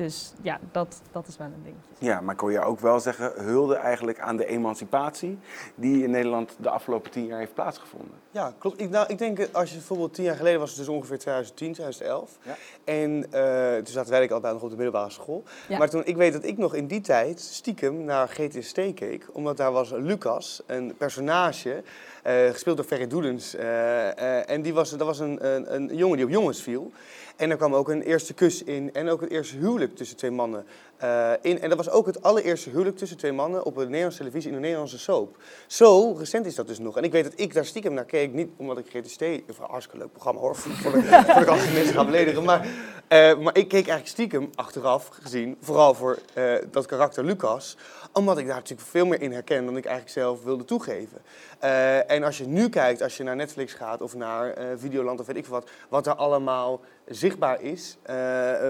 [0.00, 1.90] dus ja, dat, dat is wel een dingetje.
[1.98, 5.38] Ja, maar kon je ook wel zeggen, hulde eigenlijk aan de emancipatie
[5.74, 8.14] die in Nederland de afgelopen tien jaar heeft plaatsgevonden.
[8.30, 8.80] Ja, klopt.
[8.80, 11.72] Ik, nou, ik denk, als je bijvoorbeeld tien jaar geleden was het dus ongeveer 2010,
[11.72, 12.38] 2011.
[12.42, 12.56] Ja.
[12.84, 15.42] En eh, toen zaten wij al bij nog op de middelbare school.
[15.68, 15.78] Ja.
[15.78, 19.28] Maar toen, ik weet dat ik nog in die tijd stiekem naar GTST keek.
[19.32, 21.82] Omdat daar was Lucas, een personage,
[22.22, 23.54] eh, gespeeld door Ferry Doedens.
[23.54, 26.92] eh, eh, en die was, dat was een, een, een jongen die op jongens viel.
[27.40, 30.30] En er kwam ook een eerste kus in en ook het eerste huwelijk tussen twee
[30.30, 30.64] mannen
[30.96, 31.60] eh, in.
[31.60, 34.56] En dat was ook het allereerste huwelijk tussen twee mannen op een Nederlandse televisie in
[34.56, 35.36] een Nederlandse soap.
[35.66, 36.96] Zo recent is dat dus nog.
[36.96, 39.98] En ik weet dat ik daar stiekem naar keek, niet omdat ik GTST, een hartstikke
[39.98, 42.44] leuk programma hoor, voor de, voor de andere mensen ga beledigen.
[42.44, 42.68] Maar,
[43.08, 47.76] eh, maar ik keek eigenlijk stiekem achteraf gezien, vooral voor eh, dat karakter Lucas,
[48.12, 51.18] omdat ik daar natuurlijk veel meer in herken dan ik eigenlijk zelf wilde toegeven.
[51.58, 55.20] Eh, en als je nu kijkt, als je naar Netflix gaat of naar eh, Videoland
[55.20, 57.98] of weet ik wat, wat er allemaal zichtbaar is.
[58.02, 58.14] Eh,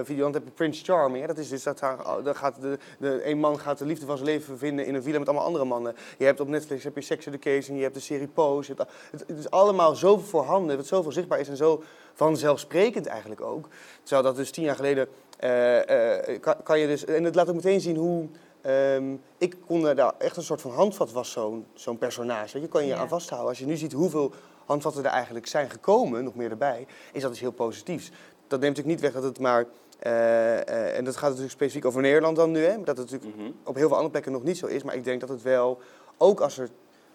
[0.03, 1.21] Videoland heb je Prince Charming.
[1.21, 1.27] Hè?
[1.27, 4.17] Dat is dus dat daar, daar gaat de, de, een man gaat de liefde van
[4.17, 5.95] zijn leven vinden in een villa met allemaal andere mannen.
[6.17, 8.75] Je hebt op Netflix heb je Sex Education, je hebt de serie Pose.
[9.11, 13.67] Het, is allemaal zoveel voorhanden, wat zoveel zichtbaar is en zo vanzelfsprekend eigenlijk ook.
[14.03, 15.07] Terwijl dat dus tien jaar geleden
[16.63, 17.05] kan je dus...
[17.05, 18.29] En het laat ook meteen zien hoe...
[18.61, 22.61] ehm, ik kon daar echt een soort van handvat was zo'n zo'n personage.
[22.61, 22.97] Je kan je Ja.
[22.97, 23.49] aan vasthouden.
[23.49, 24.31] Als je nu ziet hoeveel
[24.65, 28.11] handvatten er eigenlijk zijn gekomen, nog meer erbij, is dat iets heel positiefs.
[28.47, 29.65] Dat neemt natuurlijk niet weg dat het maar...
[29.99, 32.83] eh, eh, en dat gaat natuurlijk specifiek over Nederland dan nu, hè?
[32.83, 33.51] Dat het natuurlijk Mhm.
[33.63, 34.83] op heel veel andere plekken nog niet zo is.
[34.83, 35.79] Maar ik denk dat het wel,
[36.17, 36.69] ook als er,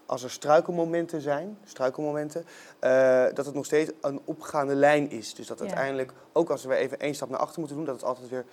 [0.06, 2.44] als er struikelmomenten zijn, struikelmomenten,
[2.78, 5.34] eh, dat het nog steeds een opgaande lijn is.
[5.34, 5.64] Dus dat Ja.
[5.64, 8.44] uiteindelijk, ook als we even één stap naar achter moeten doen, dat het altijd weer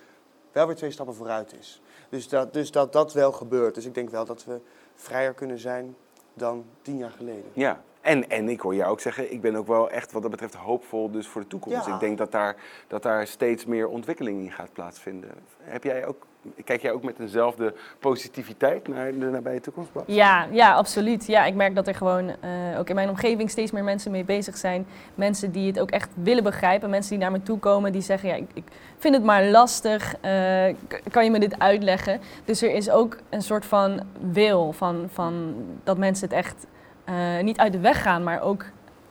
[0.54, 1.82] wel weer twee stappen vooruit is.
[2.08, 3.74] Dus dat, dus dat dat wel gebeurt.
[3.74, 4.60] Dus ik denk wel dat we
[4.94, 5.96] vrijer kunnen zijn
[6.34, 7.50] dan tien jaar geleden.
[7.52, 10.30] Ja, en, en ik hoor jou ook zeggen, ik ben ook wel echt wat dat
[10.30, 11.86] betreft hoopvol dus voor de toekomst.
[11.86, 11.94] Ja.
[11.94, 12.56] Ik denk dat daar,
[12.88, 15.30] dat daar steeds meer ontwikkeling in gaat plaatsvinden.
[15.58, 16.26] Heb jij ook,
[16.64, 19.92] kijk jij ook met eenzelfde positiviteit naar de nabije toekomst?
[19.92, 20.02] Bas?
[20.06, 21.26] Ja, ja, absoluut.
[21.26, 24.24] Ja, ik merk dat er gewoon eh, ook in mijn omgeving steeds meer mensen mee
[24.24, 24.86] bezig zijn.
[25.14, 26.90] Mensen die het ook echt willen begrijpen.
[26.90, 28.64] Mensen die naar me toe komen die zeggen, ja, ik, ik
[28.98, 30.14] vind het maar lastig.
[30.20, 30.74] eh,
[31.10, 32.20] kan je me dit uitleggen?
[32.44, 34.00] Dus er is ook een soort van
[34.32, 35.54] wil van, van
[35.84, 36.66] dat mensen het echt
[37.04, 38.64] eh, niet uit de weg gaan, maar ook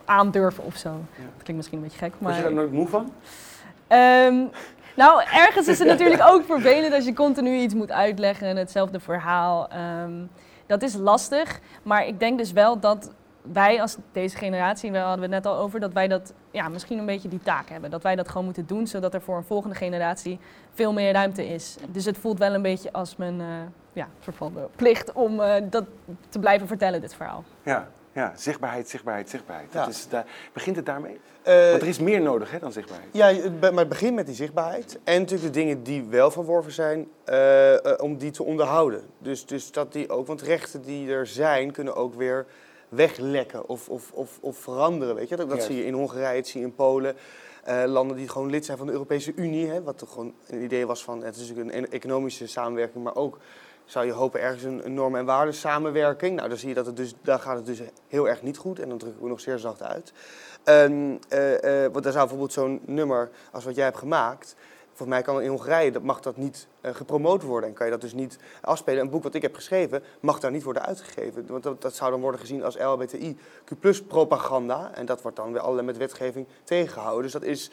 [0.06, 0.90] aandurven of zo.
[0.90, 2.52] Dat klinkt misschien een beetje gek, Was je maar...
[2.52, 3.12] daar nooit moe van?
[3.88, 4.36] Ehm,
[4.96, 9.00] nou, ergens is het natuurlijk ook vervelend als je continu iets moet uitleggen en hetzelfde
[9.00, 9.68] verhaal.
[9.70, 10.26] Ehm,
[10.66, 13.12] dat is lastig, maar ik denk dus wel dat
[13.52, 16.98] wij als deze generatie, we hadden het net al over, dat wij dat ja, misschien
[16.98, 17.90] een beetje die taak hebben.
[17.90, 20.40] Dat wij dat gewoon moeten doen, zodat er voor een volgende generatie
[20.74, 21.78] veel meer ruimte is.
[21.90, 23.48] Dus het voelt wel een beetje als mijn eh,
[23.94, 25.84] ja, soort van plicht om eh, dat
[26.30, 27.44] te blijven vertellen, dit verhaal.
[27.64, 29.74] Ja, ja, zichtbaarheid, zichtbaarheid, zichtbaarheid.
[29.74, 29.86] Ja.
[29.86, 31.20] Dat is, daar, begint het daarmee?
[31.44, 33.10] Eh, Want er is meer nodig hè, dan zichtbaarheid.
[33.12, 35.00] Ja, maar het begint met die zichtbaarheid.
[35.04, 39.02] En natuurlijk de dingen die wel verworven zijn, eh, eh, om die te onderhouden.
[39.18, 42.46] Dus, dus dat die ook, want rechten die er zijn, kunnen ook weer
[42.90, 45.16] weglekken of, of, of, of veranderen.
[45.16, 45.36] Weet je?
[45.36, 47.16] Dat, zie je in Hongarije, dat zie je in Polen.
[47.86, 49.68] Landen die gewoon lid zijn van de Europese Unie.
[49.68, 53.04] Hè, wat toch gewoon een idee was van, het is natuurlijk een e- economische samenwerking,
[53.04, 53.38] maar ook
[53.86, 56.36] zou je hopen ergens een, een normen- en waarden samenwerking.
[56.36, 58.80] Nou, dan zie je dat het dus, daar gaat het dus heel erg niet goed.
[58.80, 60.14] En dan druk ik me nog zeer zacht uit.
[60.64, 64.56] Eh, eh, want daar zou bijvoorbeeld zo'n nummer als wat jij hebt gemaakt,
[64.96, 67.92] Volgens mij kan in Hongarije, dat mag dat niet eh, gepromoot worden en kan je
[67.92, 69.02] dat dus niet afspelen.
[69.02, 71.46] Een boek wat ik heb geschreven mag daar niet worden uitgegeven.
[71.48, 73.38] Want dat, dat zou dan worden gezien als LHBTI
[74.08, 74.92] propaganda.
[74.94, 77.24] En dat wordt dan weer allerlei met wetgeving tegengehouden.
[77.24, 77.70] Dus, dat is,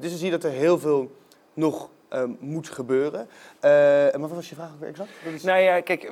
[0.00, 1.10] dus dan zie je dat er heel veel
[1.54, 3.28] nog eh, moet gebeuren.
[3.60, 5.08] Eh, maar wat was je vraag ook weer exact?
[5.34, 6.02] Is- Nou ja, kijk,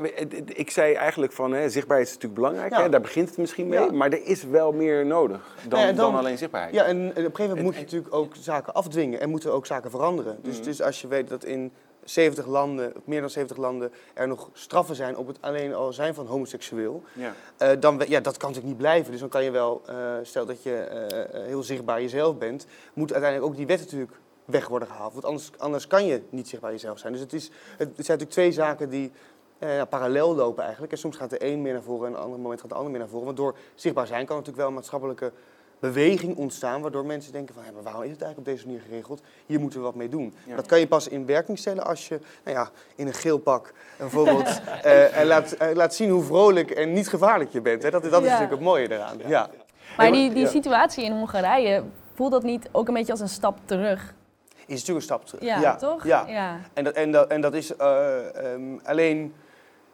[0.46, 2.72] ik zei eigenlijk van hè, zichtbaarheid is natuurlijk belangrijk.
[2.72, 2.82] Ja.
[2.82, 3.78] Hè, daar begint het misschien mee.
[3.80, 3.92] Ja.
[3.92, 6.74] Maar er is wel meer nodig dan, Nou ja, dan- dan alleen zichtbaarheid.
[6.74, 9.30] Ja, en, en op een gegeven moment En- moet je natuurlijk ook zaken afdwingen en
[9.30, 10.38] moeten ook zaken veranderen.
[10.42, 11.72] Dus, dus als je weet dat in
[12.04, 16.14] 70 landen, meer dan 70 landen, er nog straffen zijn op het alleen al zijn
[16.14, 17.32] van homoseksueel, Ja.
[17.56, 19.10] eh, dan, ja, dat kan natuurlijk niet blijven.
[19.10, 22.66] Dus dan kan je wel, eh, stel dat je eh, eh, heel zichtbaar jezelf bent,
[22.92, 24.12] moet uiteindelijk ook die wet natuurlijk
[24.50, 25.12] weg worden gehaald.
[25.12, 27.12] Want anders, anders kan je niet zichtbaar jezelf zijn.
[27.12, 29.12] Dus het, is, het, zijn natuurlijk twee zaken die
[29.58, 30.92] eh, ja, parallel lopen eigenlijk.
[30.92, 32.74] En soms gaat de een meer naar voren en op een ander moment gaat de
[32.74, 33.24] ander meer naar voren.
[33.24, 35.32] Want door zichtbaar zijn kan natuurlijk wel een maatschappelijke
[35.80, 38.82] beweging ontstaan, waardoor mensen denken van, hé, maar waarom is het eigenlijk op deze manier
[38.88, 39.22] geregeld?
[39.46, 40.34] Hier moeten we wat mee doen.
[40.46, 40.56] Ja.
[40.56, 43.72] Dat kan je pas in werking stellen als je nou ja, in een geel pak
[43.98, 47.82] bijvoorbeeld eh, eh, laat, eh, laat zien hoe vrolijk en niet gevaarlijk je bent.
[47.82, 47.90] Hè?
[47.90, 48.24] Dat, dat is Ja.
[48.24, 49.18] natuurlijk het mooie eraan.
[49.26, 49.50] Ja.
[49.96, 50.48] Maar die, die Ja.
[50.48, 51.82] situatie in Hongarije,
[52.14, 54.14] voelt dat niet ook een beetje als een stap terug?
[54.70, 55.42] Is natuurlijk een stap terug.
[55.44, 56.04] Ja, toch?
[56.04, 56.24] Ja.
[56.28, 56.60] ja.
[56.72, 59.34] En, dat, en, dat, en dat is eh, ehm, alleen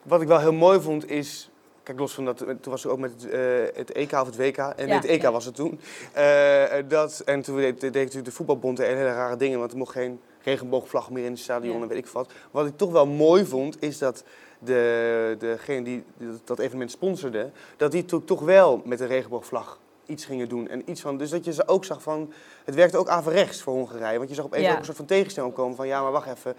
[0.02, 1.50] wat ik wel heel mooi vond is.
[1.82, 3.40] Kijk, los van dat, toen was er ook met het, eh,
[3.74, 4.56] het EK of het WK.
[4.56, 5.32] En nee, Ja, het EK ja.
[5.32, 5.80] was het toen.
[6.12, 9.92] Eh, dat, en toen deed, deed natuurlijk de voetbalbond hele rare dingen, want er mocht
[9.92, 11.82] geen regenboogvlag meer in het stadion Ja.
[11.82, 12.32] en weet ik wat.
[12.50, 14.24] Wat ik toch wel mooi vond, is dat
[14.58, 16.04] de, degene die
[16.44, 20.68] dat- evenement sponsorde, dat die to- toch wel met een regenboogvlag iets gingen doen.
[20.68, 22.32] En iets van, dus dat je ze ook zag van,
[22.64, 24.16] het werkte ook averechts voor Hongarije.
[24.18, 24.72] Want je zag Ja.
[24.72, 26.54] ook een soort van tegenstelling komen van, ja, maar wacht even.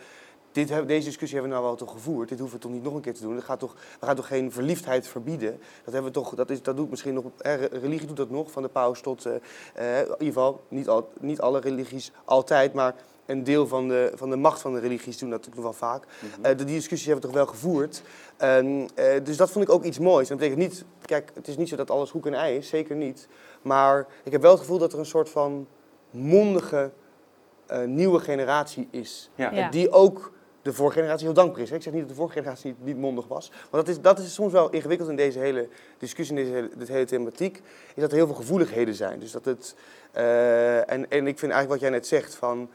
[0.52, 2.30] Dit, deze discussie hebben we nou wel toch gevoerd.
[2.30, 3.36] Dit hoeven we toch niet nog een keer te doen.
[3.36, 5.52] Dat gaat toch, we gaan toch geen verliefdheid verbieden.
[5.84, 7.24] Dat, hebben we toch, dat, is, dat doet misschien nog.
[7.38, 9.26] hè, religie doet dat nog, van de paus tot.
[9.26, 9.36] eh,
[9.74, 12.96] eh, in ieder geval, niet, al, niet alle religies altijd, maar
[13.28, 15.90] een deel van de, van de macht van de religies doen dat natuurlijk nog wel
[15.90, 16.04] vaak.
[16.20, 16.46] Mhm.
[16.46, 18.02] Eh, de- die discussie hebben we toch wel gevoerd.
[18.38, 20.28] Ehm, eh, dus dat vond ik ook iets moois.
[20.28, 22.96] Dat betekent niet, kijk, het is niet zo dat alles hoek en ei is, zeker
[22.96, 23.28] niet.
[23.62, 25.68] Maar ik heb wel het gevoel dat er een soort van
[26.10, 26.92] mondige
[27.68, 29.30] eh, nieuwe generatie is.
[29.36, 29.52] Ja.
[29.52, 29.70] Ja.
[29.70, 31.70] Die ook de vorige generatie heel dankbaar is.
[31.70, 31.76] hè.
[31.76, 33.50] Ik zeg niet dat de vorige generatie niet, niet mondig was.
[33.52, 36.70] Maar dat is, dat is soms wel ingewikkeld in deze hele discussie, in deze hele,
[36.78, 37.62] dit hele thematiek.
[37.96, 39.20] Is dat er heel veel gevoeligheden zijn.
[39.20, 39.76] Dus dat het,
[40.12, 42.70] eh, en, en ik vind eigenlijk wat jij net zegt van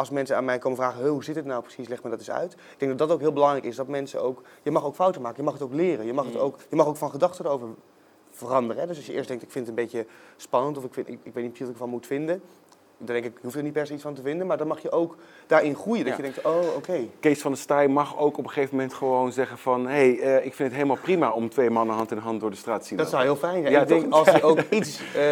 [0.00, 2.18] als mensen aan mij komen vragen, "Huh, hoe zit het nou precies, leg me dat
[2.18, 2.52] eens uit.
[2.52, 5.22] Ik denk dat dat ook heel belangrijk is, dat mensen ook, je mag ook fouten
[5.22, 6.40] maken, je mag het ook leren, je mag, het Mm.
[6.40, 7.68] ook, je mag ook van gedachten erover
[8.30, 8.82] veranderen.
[8.82, 8.88] Hè?
[8.88, 11.18] Dus als je eerst denkt, ik vind het een beetje spannend of ik, vind, ik,
[11.22, 12.42] ik weet niet precies wat ik van moet vinden,
[13.02, 14.66] dan denk ik, je hoeft er niet per se iets van te vinden, maar dan
[14.66, 16.04] mag je ook daarin groeien.
[16.04, 16.24] Dat Ja.
[16.24, 16.98] je denkt, oh, oké.
[17.20, 19.86] Kees van der Staaij mag ook op een gegeven moment gewoon zeggen van...
[19.86, 22.50] hé, hey, eh, ik vind het helemaal prima om twee mannen hand in hand door
[22.50, 23.72] de straat te zien Dat zou heel fijn zijn.
[23.72, 25.24] Ja, ik denk als hij ook iets eh,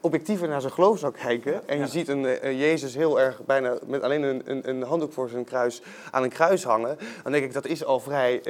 [0.00, 1.68] objectiever naar zijn geloof zou kijken.
[1.68, 1.88] En je Ja.
[1.88, 5.44] ziet een eh, Jezus heel erg bijna met alleen een, een, een handdoek voor zijn
[5.44, 6.98] kruis aan een kruis hangen.
[7.22, 8.42] Dan denk ik dat is al vrij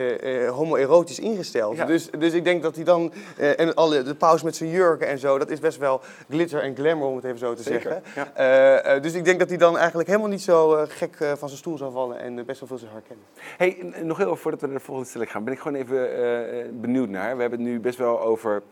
[0.48, 1.76] homoerotisch ingesteld.
[1.76, 1.84] Ja.
[1.84, 3.12] Dus, dus ik denk dat hij dan.
[3.36, 5.38] en alle, de paus met zijn jurken en zo.
[5.38, 8.34] Dat is best wel glitter en glamour om het even zo te Zeker, zeggen.
[8.64, 11.48] Eh, eh, dus ik denk dat hij dan eigenlijk helemaal niet zo eh, gek van
[11.48, 12.18] zijn stoel zou vallen.
[12.18, 13.24] En best wel veel zou herkennen.
[13.56, 16.80] Hey, nog heel even voordat we naar de volgende stelling gaan, ben ik gewoon even
[16.80, 17.34] benieuwd naar.
[17.34, 18.62] We hebben het nu best wel over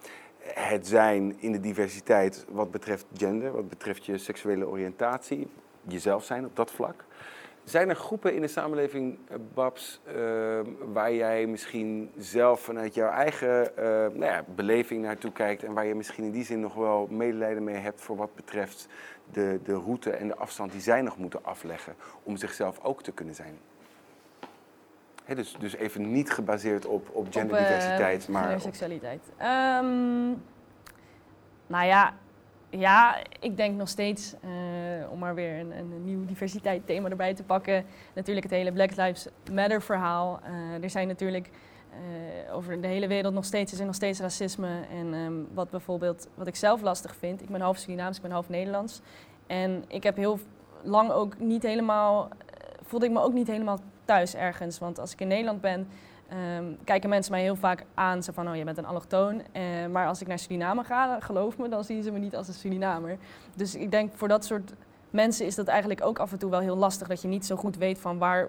[0.42, 5.48] het zijn in de diversiteit wat betreft gender, wat betreft je seksuele oriëntatie,
[5.82, 7.04] jezelf zijn op dat vlak.
[7.64, 9.18] Zijn er groepen in de samenleving,
[9.54, 10.14] Babs, eh,
[10.92, 13.70] waar jij misschien zelf vanuit jouw eigen
[14.12, 17.64] nou ja, beleving naartoe kijkt en waar je misschien in die zin nog wel medelijden
[17.64, 18.88] mee hebt voor wat betreft
[19.32, 23.12] de, de route en de afstand die zij nog moeten afleggen om zichzelf ook te
[23.12, 23.58] kunnen zijn?
[25.34, 29.20] Dus, dus even niet gebaseerd op, op genderdiversiteit, Op, eh, maar op- genderseksualiteit.
[29.36, 30.28] Ehm,
[31.66, 32.14] nou ja,
[32.70, 37.34] ja, ik denk nog steeds, eh, om maar weer een, een nieuw diversiteit thema erbij
[37.34, 40.40] te pakken, natuurlijk het hele Black Lives Matter verhaal.
[40.44, 41.48] Eh, er zijn natuurlijk
[41.92, 44.80] eh, over de hele wereld nog steeds, is er nog steeds racisme.
[44.90, 48.30] En ehm, wat bijvoorbeeld, wat ik zelf lastig vind, ik ben half Surinaams, ik ben
[48.30, 49.00] half Nederlands.
[49.46, 50.38] En ik heb heel
[50.82, 52.34] lang ook niet helemaal, eh,
[52.82, 54.78] voelde ik me ook niet helemaal thuis ergens.
[54.78, 55.88] Want als ik in Nederland ben,
[56.28, 59.42] ehm, kijken mensen mij heel vaak aan, zo van, oh, je bent een allochtoon.
[59.52, 62.48] Eh, maar als ik naar Suriname ga, geloof me, dan zien ze me niet als
[62.48, 63.18] een Surinamer.
[63.56, 64.72] Dus ik denk, voor dat soort
[65.10, 67.56] mensen is dat eigenlijk ook af en toe wel heel lastig, dat je niet zo
[67.56, 68.48] goed weet van waar,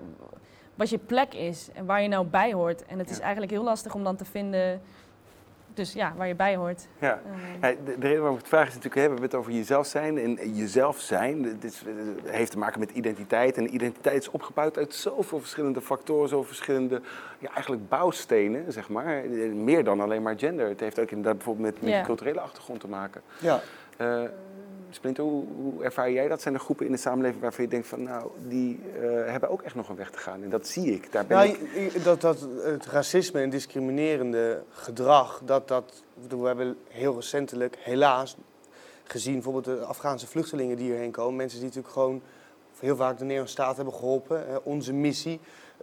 [0.75, 2.86] wat je plek is en waar je nou bij hoort.
[2.86, 4.81] En het is eigenlijk heel lastig om dan te vinden,
[5.73, 6.88] dus ja, waar je bij hoort.
[6.99, 7.21] Ja.
[7.59, 9.36] Eh, Ja, de, de reden waarom ik het vraag is natuurlijk, hè, we hebben het
[9.39, 10.17] over jezelf zijn.
[10.17, 11.93] En jezelf zijn, dit is, eh,
[12.31, 13.57] heeft te maken met identiteit.
[13.57, 17.01] En identiteit is opgebouwd uit zoveel verschillende factoren, zoveel verschillende
[17.39, 19.23] ja, eigenlijk bouwstenen, zeg maar.
[19.23, 20.67] Eh, Meer dan alleen maar gender.
[20.69, 21.97] Het heeft ook inderdaad bijvoorbeeld met, met Ja.
[21.99, 23.21] je culturele achtergrond te maken.
[23.39, 23.59] Ja.
[23.97, 24.21] Eh,
[24.93, 26.41] Splinter, hoe, hoe ervaar jij dat?
[26.41, 29.01] Zijn er groepen in de samenleving waarvan je denkt van nou, die eh,
[29.32, 30.43] hebben ook echt nog een weg te gaan?
[30.43, 31.12] En dat zie ik.
[31.12, 32.03] Daar ben Nou, ik.
[32.03, 38.38] dat, dat het racisme en discriminerende gedrag, dat, dat, we hebben heel recentelijk helaas
[39.03, 41.36] gezien, bijvoorbeeld de Afghaanse vluchtelingen die hierheen komen.
[41.36, 42.21] Mensen die natuurlijk gewoon
[42.79, 45.39] heel vaak de Nederlandse staat hebben geholpen, eh, onze missie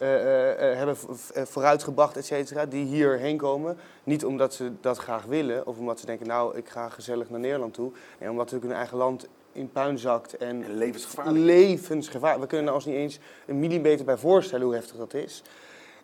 [0.06, 3.76] hebben v- v- eh, vooruitgebracht, et cetera, die hierheen komen.
[4.04, 7.40] Niet omdat ze dat graag willen of omdat ze denken, nou, ik ga gezellig naar
[7.40, 7.90] Nederland toe.
[8.18, 11.38] Nee, omdat natuurlijk hun eigen land in puin zakt en En levensgevaarlijk.
[11.44, 12.40] levensgevaar.
[12.40, 15.42] We kunnen er ons niet eens een millimeter bij voorstellen hoe heftig dat is.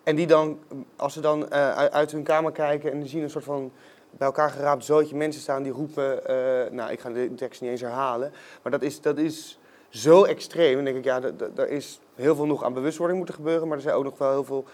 [0.03, 0.59] En die dan,
[0.95, 3.71] als ze dan eh, uit- hun kamer kijken en zien een soort van
[4.11, 7.69] bij elkaar geraapt zootje mensen staan die roepen, eh, nou ik ga de tekst niet
[7.71, 8.31] eens herhalen,
[8.61, 10.75] maar dat is, dat is zo extreem.
[10.75, 13.67] Dan denk ik, ja, da- da- daar is heel veel nog aan bewustwording moeten gebeuren,
[13.67, 14.65] maar er zijn ook nog wel heel veel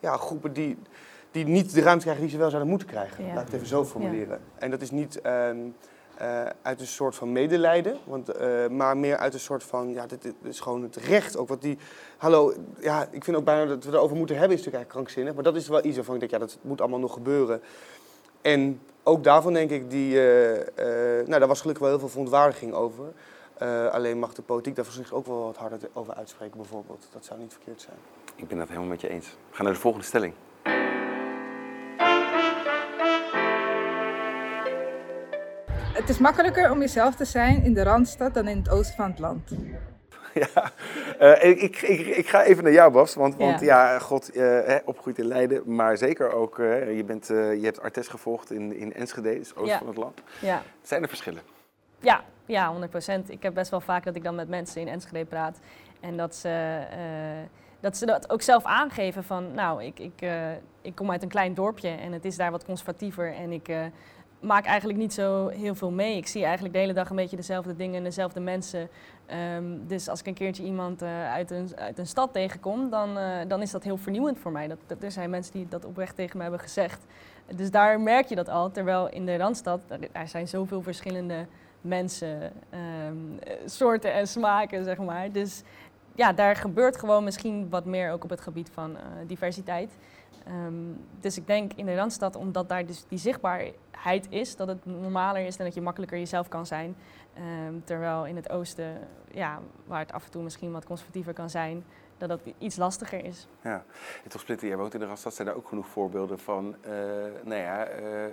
[0.00, 0.78] ja, groepen die,
[1.30, 3.24] die niet de ruimte krijgen die ze wel zouden moeten krijgen.
[3.24, 3.34] Ja.
[3.34, 4.40] Laat ik het even zo formuleren.
[4.58, 5.56] En dat is niet ehm,
[6.18, 10.06] eh, uit een soort van medelijden, want, eh, maar meer uit een soort van, ja,
[10.06, 11.48] dit, dit is gewoon het recht ook.
[11.48, 11.78] Wat die,
[12.16, 15.34] hallo, ja, ik vind ook bijna dat we erover moeten hebben, is natuurlijk eigenlijk krankzinnig.
[15.34, 17.62] Maar dat is wel iets waarvan ik denk, ja, dat moet allemaal nog gebeuren.
[18.40, 22.72] En ook daarvan denk ik, die, eh, nou, daar was gelukkig wel heel veel verontwaardiging
[22.72, 23.04] over.
[23.58, 27.08] Eh, alleen mag de politiek daar zich ook wel wat harder over uitspreken, bijvoorbeeld.
[27.12, 27.96] Dat zou niet verkeerd zijn.
[28.34, 29.26] Ik ben dat helemaal met je eens.
[29.50, 30.34] We gaan naar de volgende stelling.
[35.92, 39.10] Het is makkelijker om jezelf te zijn in de Randstad dan in het oosten van
[39.10, 39.50] het land.
[40.54, 40.72] Ja,
[41.18, 43.14] eh, ik, ik, ik, ik ga even naar jou, Babs.
[43.14, 43.66] Want, want Ja.
[43.92, 47.64] ja, god, eh, hè, opgegroeid in Leiden, maar zeker ook, eh, je, bent, eh, je
[47.64, 49.78] hebt Artes gevolgd in, in Enschede, dus oosten Ja.
[49.78, 50.20] van het land.
[50.40, 50.62] Ja.
[50.82, 51.42] Zijn er verschillen?
[52.00, 53.30] Ja, ja, 100%.
[53.30, 55.58] Ik heb best wel vaak dat ik dan met mensen in Enschede praat.
[56.00, 57.48] En dat ze, eh,
[57.80, 60.50] dat, ze dat ook zelf aangeven van, nou, ik, ik, eh,
[60.82, 63.34] ik kom uit een klein dorpje en het is daar wat conservatiever.
[63.34, 63.80] En ik eh,
[64.40, 66.16] maak eigenlijk niet zo heel veel mee.
[66.16, 68.88] Ik zie eigenlijk de hele dag een beetje dezelfde dingen en dezelfde mensen.
[69.26, 73.62] Ehm, dus als ik een keertje iemand uit, een, uit een stad tegenkom, dan, dan
[73.62, 74.68] is dat heel vernieuwend voor mij.
[74.68, 77.06] Dat, er zijn mensen die dat oprecht tegen me hebben gezegd.
[77.54, 78.70] Dus daar merk je dat al.
[78.70, 79.80] Terwijl in de Randstad,
[80.12, 81.46] er zijn zoveel verschillende
[81.80, 85.32] mensen, ehm, eh, soorten en smaken, zeg maar.
[85.32, 85.62] Dus
[86.14, 89.96] ja, daar gebeurt gewoon misschien wat meer ook op het gebied van eh, diversiteit.
[90.46, 90.74] Ehm,
[91.20, 95.46] dus ik denk in de Randstad, omdat daar dus die zichtbaarheid is, dat het normaler
[95.46, 96.96] is en dat je makkelijker jezelf kan zijn.
[97.34, 98.98] Ehm, terwijl in het oosten,
[99.32, 101.84] ja, waar het af en toe misschien wat conservatiever kan zijn,
[102.18, 103.48] dat dat iets lastiger is.
[103.62, 103.84] Ja,
[104.24, 106.90] en toch Splitter, jij woont in de Randstad, zijn er ook genoeg voorbeelden van, eh,
[107.42, 108.30] nou ja, eh, eh,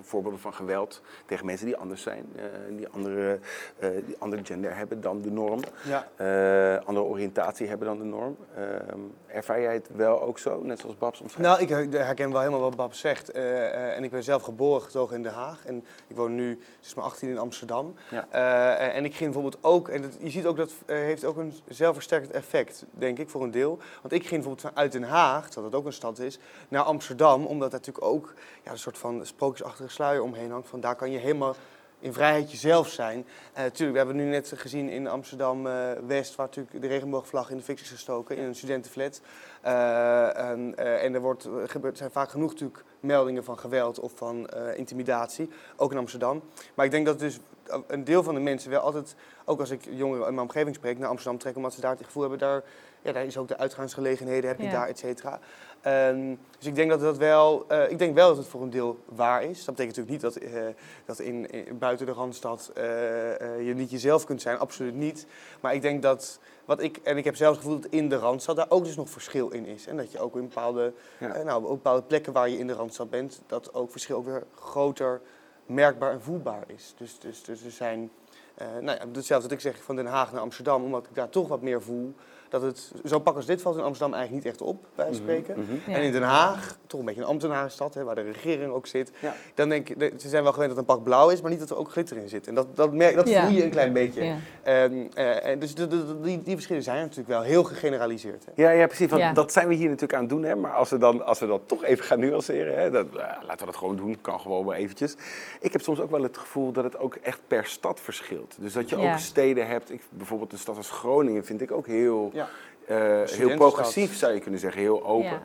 [0.00, 2.42] voorbeelden van geweld tegen mensen die anders zijn, eh,
[2.76, 3.38] die, andere,
[3.78, 6.08] eh, die andere gender hebben dan de norm, Ja.
[6.16, 8.36] eh, andere oriëntatie hebben dan de norm.
[8.56, 11.48] Ehm, ervaar jij het wel ook zo, net zoals Babs omschrijft?
[11.50, 13.30] Nou, ik her- herken wel helemaal wat Bab zegt.
[13.30, 15.66] Eh, eh, en ik ben zelf geboren getogen in Den Haag.
[15.66, 17.94] En ik woon nu sinds mijn 18 in Amsterdam.
[18.10, 18.26] Ja.
[18.30, 21.52] Eh, en ik ging bijvoorbeeld ook, en dat, je ziet ook dat heeft ook een
[21.68, 23.78] zelfversterkend effect, denk ik, voor een deel.
[24.02, 27.46] Want ik ging bijvoorbeeld vanuit Den Haag, dat ook een stad is, naar Amsterdam.
[27.46, 30.68] Omdat er natuurlijk ook ja, een soort van sprookjesachtige sluier omheen hangt.
[30.68, 31.56] Van daar kan je helemaal
[31.98, 33.26] in vrijheid jezelf zijn.
[33.52, 37.62] Eh tuurlijk, we hebben nu net gezien in Amsterdam-West, waar natuurlijk de regenboogvlag in de
[37.62, 39.20] fik is gestoken, in een studentenflat.
[39.60, 44.12] Eh, en, eh, en er wordt, gebeurt, zijn vaak genoeg natuurlijk meldingen van geweld of
[44.14, 46.42] van eh, intimidatie, ook in Amsterdam.
[46.74, 47.38] Maar ik denk dat dus
[47.86, 50.98] een deel van de mensen wel altijd, ook als ik jongeren in mijn omgeving spreek,
[50.98, 52.62] naar Amsterdam trekken, omdat ze daar het gevoel hebben, daar,
[53.02, 54.70] ja, daar is ook de uitgaansgelegenheden, heb je Ja.
[54.72, 55.38] daar, et cetera.
[55.80, 58.70] Ehm, dus ik denk dat dat wel, eh, ik denk wel dat het voor een
[58.70, 59.64] deel waar is.
[59.64, 60.62] Dat betekent natuurlijk niet dat, eh,
[61.04, 65.26] dat in, in- buiten de Randstad eh, eh, je niet jezelf kunt zijn, absoluut niet.
[65.60, 68.16] Maar ik denk dat, wat ik, en ik heb zelfs het gevoel dat in de
[68.16, 69.86] Randstad daar ook dus nog verschil in is.
[69.86, 71.34] En dat je ook in bepaalde, Ja.
[71.34, 74.24] eh, nou, op bepaalde plekken waar je in de Randstad bent, dat ook verschil ook
[74.24, 75.20] weer groter
[75.66, 76.94] merkbaar en voelbaar is.
[76.96, 78.10] Dus, dus, dus er zijn,
[78.54, 81.28] eh, nou ja, hetzelfde wat ik zeg van Den Haag naar Amsterdam, omdat ik daar
[81.28, 82.14] toch wat meer voel.
[82.48, 85.14] Dat het, zo pak als dit valt in Amsterdam eigenlijk niet echt op, bij van
[85.14, 85.54] spreken.
[85.60, 85.90] Mhm.
[85.90, 85.96] Ja.
[85.96, 89.10] En in Den Haag, toch een beetje een ambtenarenstad, hè, waar de regering ook zit.
[89.20, 89.34] Ja.
[89.54, 91.70] Dan denk ik, ze zijn wel gewend dat een pak blauw is, maar niet dat
[91.70, 92.46] er ook glitter in zit.
[92.46, 93.44] En dat, dat, merk, dat Ja.
[93.46, 94.24] voel je een klein beetje.
[94.24, 94.36] Ja.
[94.62, 98.44] Ehm, eh, en dus de, de- de- die, die verschillen zijn natuurlijk wel heel gegeneraliseerd.
[98.44, 98.62] Hè.
[98.62, 99.08] Ja, ja, precies.
[99.10, 99.32] Want Ja.
[99.32, 100.42] dat zijn we hier natuurlijk aan het doen.
[100.42, 100.54] Hè?
[100.56, 103.12] Maar als we, dan, als we dat toch even gaan nuanceren, hè, dat, eh,
[103.46, 104.18] laten we dat gewoon doen.
[104.20, 105.14] Kan gewoon wel eventjes.
[105.60, 108.54] Ik heb soms ook wel het gevoel dat het ook echt per stad verschilt.
[108.58, 109.12] Dus dat je Ja.
[109.12, 109.92] ook steden hebt.
[109.92, 112.48] Ik, bijvoorbeeld een stad als Groningen vind ik ook heel, Ja.
[112.86, 114.80] eh, heel progressief, zou je kunnen zeggen.
[114.80, 115.42] Heel open.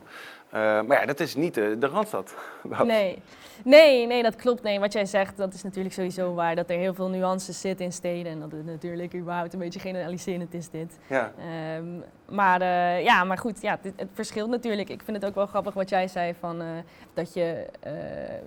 [0.50, 2.34] Eh, maar ja, dat is niet de, de Randstad.
[2.84, 3.22] Nee.
[3.64, 4.62] nee, nee, dat klopt.
[4.62, 6.54] Nee, wat jij zegt, dat is natuurlijk sowieso waar.
[6.54, 8.32] Dat er heel veel nuances zitten in steden.
[8.32, 10.98] En dat het natuurlijk überhaupt een beetje generaliserend is dit.
[11.06, 11.32] Ja.
[11.38, 11.84] Ehm,
[12.28, 14.88] maar, eh, ja, maar goed, ja, het, het verschilt natuurlijk.
[14.88, 16.66] Ik vind het ook wel grappig wat jij zei van, eh,
[17.14, 17.92] dat, je, eh,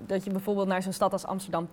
[0.06, 1.70] dat je bijvoorbeeld naar zo'n stad als Amsterdam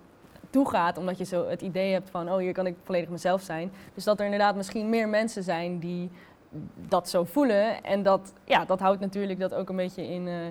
[0.49, 3.41] toe gaat, omdat je zo het idee hebt van, oh, hier kan ik volledig mezelf
[3.41, 3.71] zijn.
[3.93, 6.11] Dus dat er inderdaad misschien meer mensen zijn die
[6.87, 7.83] dat zo voelen.
[7.83, 10.47] En dat, ja, dat houdt natuurlijk dat ook een beetje in, eh,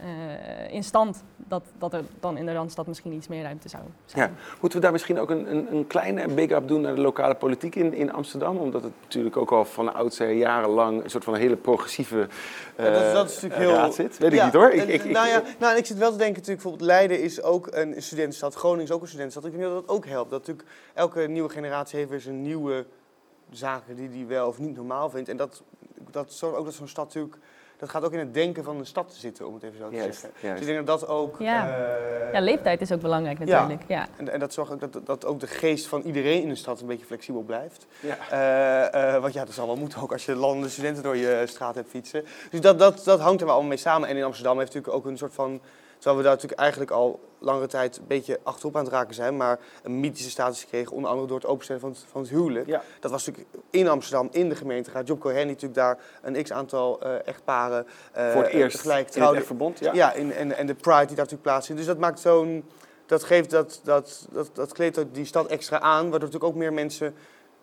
[0.00, 1.24] eh, in stand.
[1.36, 4.30] Dat, dat er dan in de Randstad misschien iets meer ruimte zou zijn.
[4.30, 4.36] Ja.
[4.60, 7.74] Moeten we daar misschien ook een, een, een kleine big-up doen naar de lokale politiek
[7.74, 8.56] in, in Amsterdam?
[8.56, 12.28] Omdat het natuurlijk ook al van oudsher jarenlang een soort van hele progressieve
[12.76, 13.72] Ja, dat, is- dat is eh, natuurlijk heel...
[13.80, 14.18] raad zit.
[14.18, 14.70] Weet ik Ja, niet hoor.
[14.70, 17.20] Ik, ik, ik, nou ja, nou, en ik zit wel te denken, natuurlijk, bijvoorbeeld Leiden
[17.22, 19.44] is ook een studentenstad, Groningen is ook een studentenstad.
[19.52, 20.30] Ik denk dat dat ook helpt.
[20.30, 22.86] Dat natuurlijk elke nieuwe generatie heeft weer zijn nieuwe
[23.50, 25.28] zaken die die wel of niet normaal vindt.
[25.28, 25.62] En dat,
[26.10, 27.36] dat zorgt ook dat zo'n stad natuurlijk,
[27.78, 29.94] dat gaat ook in het denken van een stad zitten, om het even zo te
[29.94, 30.40] Juist, zeggen.
[30.42, 30.58] juist.
[30.58, 31.36] Dus ik denk dat dat ook...
[31.38, 31.68] Ja.
[31.68, 33.82] eh, Ja, leeftijd is ook belangrijk natuurlijk.
[33.88, 34.06] Ja.
[34.16, 36.80] En, en dat zorgt ook dat, dat ook de geest van iedereen in de stad
[36.80, 37.86] een beetje flexibel blijft.
[38.00, 38.16] Ja.
[38.30, 41.42] Eh, eh, want ja, dat zal wel moeten ook als je landende studenten door je
[41.46, 42.24] straat hebt fietsen.
[42.50, 44.08] Dus dat, dat, dat hangt er wel allemaal mee samen.
[44.08, 45.60] En in Amsterdam heeft natuurlijk ook een soort van...
[45.98, 49.36] Terwijl we daar natuurlijk eigenlijk al langere tijd een beetje achterop aan het raken zijn...
[49.36, 52.66] maar een mythische status gekregen, onder andere door het openstellen van het, van het huwelijk.
[52.66, 52.82] Ja.
[53.00, 55.06] Dat was natuurlijk in Amsterdam, in de gemeenteraad.
[55.06, 57.86] Job Cohen die natuurlijk daar een x-aantal eh, echtparen...
[58.12, 59.42] eh, Voor het eerst tegelijk trouwde.
[59.42, 59.78] verbond.
[59.78, 59.92] Ja.
[59.92, 61.80] Ja, en, en, en de pride die daar natuurlijk plaatsvindt.
[61.80, 62.64] Dus dat maakt zo'n.
[63.06, 66.72] Dat geeft dat, dat, dat, dat kleedt die stad extra aan, waardoor natuurlijk ook meer
[66.72, 67.14] mensen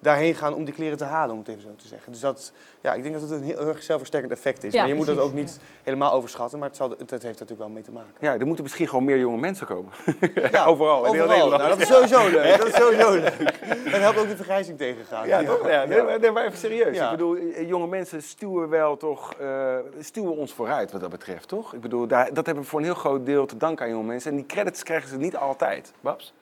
[0.04, 2.12] daarheen gaan om die kleren te halen, om het even zo te zeggen.
[2.12, 2.52] Dus dat,
[2.82, 4.74] ja, ik denk dat het een heel, heel erg zelfversterkend effect is.
[4.74, 7.28] Ja, maar je moet dat ook niet helemaal overschatten, maar het, zal, het heeft er
[7.28, 8.14] natuurlijk wel mee te maken.
[8.20, 9.92] Ja, er moeten misschien gewoon meer jonge mensen komen.
[10.52, 11.28] Ja, overal, in heel Overal.
[11.28, 11.62] Nederland.
[11.62, 12.58] Nou, dat is sowieso leuk.
[12.58, 13.92] Dat is sowieso leuk.
[13.92, 15.28] Dat helpt ook de vergrijzing tegengaan.
[15.28, 15.68] Ja, toch?
[15.68, 16.96] Ja, nee, maar, nee, maar even serieus.
[16.96, 17.06] Ja.
[17.06, 21.48] Ik bedoel, eh, jonge mensen stuwen wel toch, eh, stuwen ons vooruit wat dat betreft,
[21.48, 21.74] toch?
[21.74, 24.08] Ik bedoel, daar, dat hebben we voor een heel groot deel te danken aan jonge
[24.08, 24.32] mensen.
[24.32, 25.94] En die credits krijgen ze niet altijd.
[26.02, 26.34] Babs?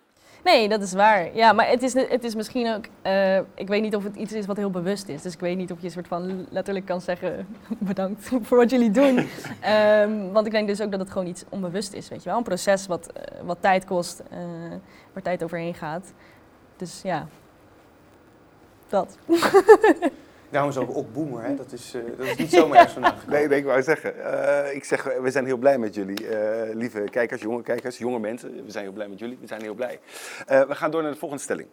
[0.44, 1.36] Nee, dat is waar.
[1.36, 2.86] Ja, maar het is, het is misschien ook.
[3.02, 5.22] eh, ik weet niet of het iets is wat heel bewust is.
[5.22, 8.70] Dus ik weet niet of je een soort van letterlijk kan zeggen: bedankt voor wat
[8.70, 9.18] jullie doen.
[9.62, 12.10] Ehm, want ik denk dus ook dat het gewoon iets onbewust is.
[12.10, 14.38] Weet je wel, een proces wat, eh, wat tijd kost, eh,
[15.14, 16.14] waar tijd overheen gaat.
[16.78, 17.28] Dus ja,
[18.90, 19.18] dat.
[20.52, 21.56] Daarom is ook op boomer, hè.
[21.56, 23.28] Dat, is, eh, dat is niet zomaar ergens vandaag.
[23.28, 24.24] Nee, nee, ik wou zeggen.
[24.68, 28.20] eh, ik zeg, we zijn heel blij met jullie, eh, lieve kijkers, jonge kijkers, jonge
[28.20, 28.66] mensen.
[28.66, 30.00] We zijn heel blij met jullie, we zijn heel blij.
[30.48, 31.68] Eh, we gaan door naar de volgende stelling.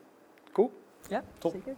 [0.53, 0.71] Cool?
[1.09, 1.53] Ja, Top.
[1.53, 1.75] zeker.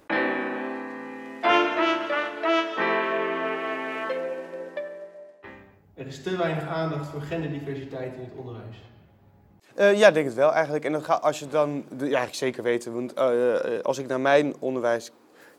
[5.94, 8.82] Er is te weinig aandacht voor genderdiversiteit in het onderwijs.
[9.74, 10.84] Eh, ja, ik denk het wel eigenlijk.
[10.84, 12.92] En dat gaat, als je dan, ja, eigenlijk zeker weten.
[12.94, 13.16] Want
[13.84, 15.10] als ik naar mijn onderwijs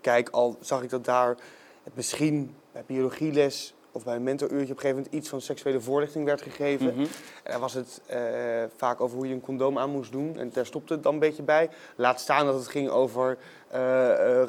[0.01, 1.35] kijk, al zag ik dat daar
[1.83, 5.81] het misschien bij biologieles of bij een mentoruurtje op een gegeven moment iets van seksuele
[5.81, 6.87] voorlichting werd gegeven.
[6.87, 6.99] Mhm.
[7.43, 8.19] En daar was het eh,
[8.75, 10.37] vaak over hoe je een condoom aan moest doen.
[10.37, 11.69] En daar stopte het dan een beetje bij.
[11.95, 13.37] Laat staan dat het ging over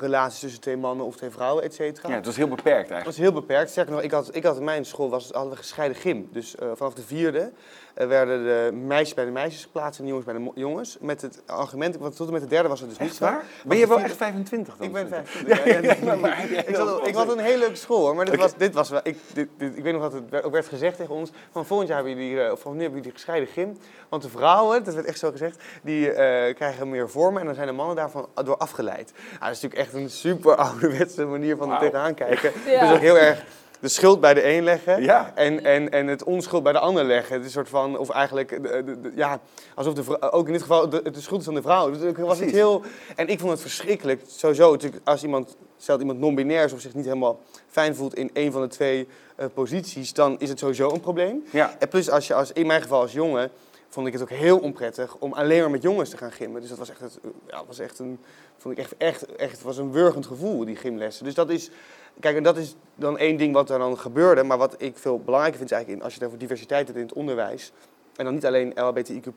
[0.00, 2.08] relaties tussen twee mannen of twee vrouwen, et cetera.
[2.08, 3.04] Ja, het was heel beperkt eigenlijk.
[3.04, 3.70] was heel beperkt.
[3.70, 6.28] Sterker nog, ik had, ik had in mijn school was, hadden we gescheiden gym.
[6.32, 7.52] Dus eh, vanaf de vierde
[7.94, 10.96] eh, werden de meisjes bij de meisjes geplaatst en de jongens bij de jongens.
[11.00, 13.44] Met het argument, want tot en met de derde was het dus niet Echt waar?
[13.64, 14.86] Ben je wel echt 25 dan?
[14.86, 15.30] Ik ben Vijf.
[15.30, 15.96] 25.
[15.96, 18.36] Ja, ja, maar- ik, zat, wel- ik had een hele leuke school hoor, maar dit
[18.36, 20.96] was, dit was wel, ik, dit, dit- ik weet nog dat het ook werd gezegd
[20.96, 23.76] tegen ons, van volgend jaar hebben jullie, eh, of van nu hebben jullie gescheiden gym,
[24.08, 27.54] want de vrouwen, dat werd echt zo gezegd, die eh, krijgen meer vormen en dan
[27.54, 29.11] zijn de mannen daarvan door afgeleid.
[29.14, 31.80] Nou, dat is natuurlijk echt een super ouderwetse manier van er Wauw.
[31.90, 32.52] tegenaan kijken.
[32.66, 32.80] Ja.
[32.80, 33.44] Dus ook heel erg
[33.80, 35.32] de schuld bij de een leggen Ja.
[35.34, 37.36] en, en, en het onschuld bij de ander leggen.
[37.36, 39.40] Het is soort van, of eigenlijk, de, de- de- ja,
[39.74, 41.90] alsof de ook in dit geval de, de schuld is van de vrouw.
[41.90, 42.44] Dus het was Precies.
[42.44, 42.82] niet heel,
[43.16, 44.22] en ik vond het verschrikkelijk.
[44.26, 48.30] Sowieso, natuurlijk, als iemand, stelt iemand non-binair is of zich niet helemaal fijn voelt in
[48.32, 51.44] een van de twee eh, posities, dan is het sowieso een probleem.
[51.50, 51.74] Ja.
[51.78, 53.50] En plus, als je als, in mijn geval als jongen,
[53.92, 56.60] vond ik het ook heel onprettig om alleen maar met jongens te gaan gymmen.
[56.60, 58.18] Dus dat was echt, het, ja, was echt een,
[58.56, 61.24] vond ik echt, echt, echt, was een wurgend gevoel, die gymlessen.
[61.24, 61.70] Dus dat is,
[62.20, 64.42] kijk, en dat is dan één ding wat er dan gebeurde.
[64.42, 67.04] Maar wat ik veel belangrijker vind is eigenlijk, als je het over diversiteit hebt in
[67.04, 67.72] het onderwijs,
[68.16, 69.28] en dan niet alleen LHBTIQ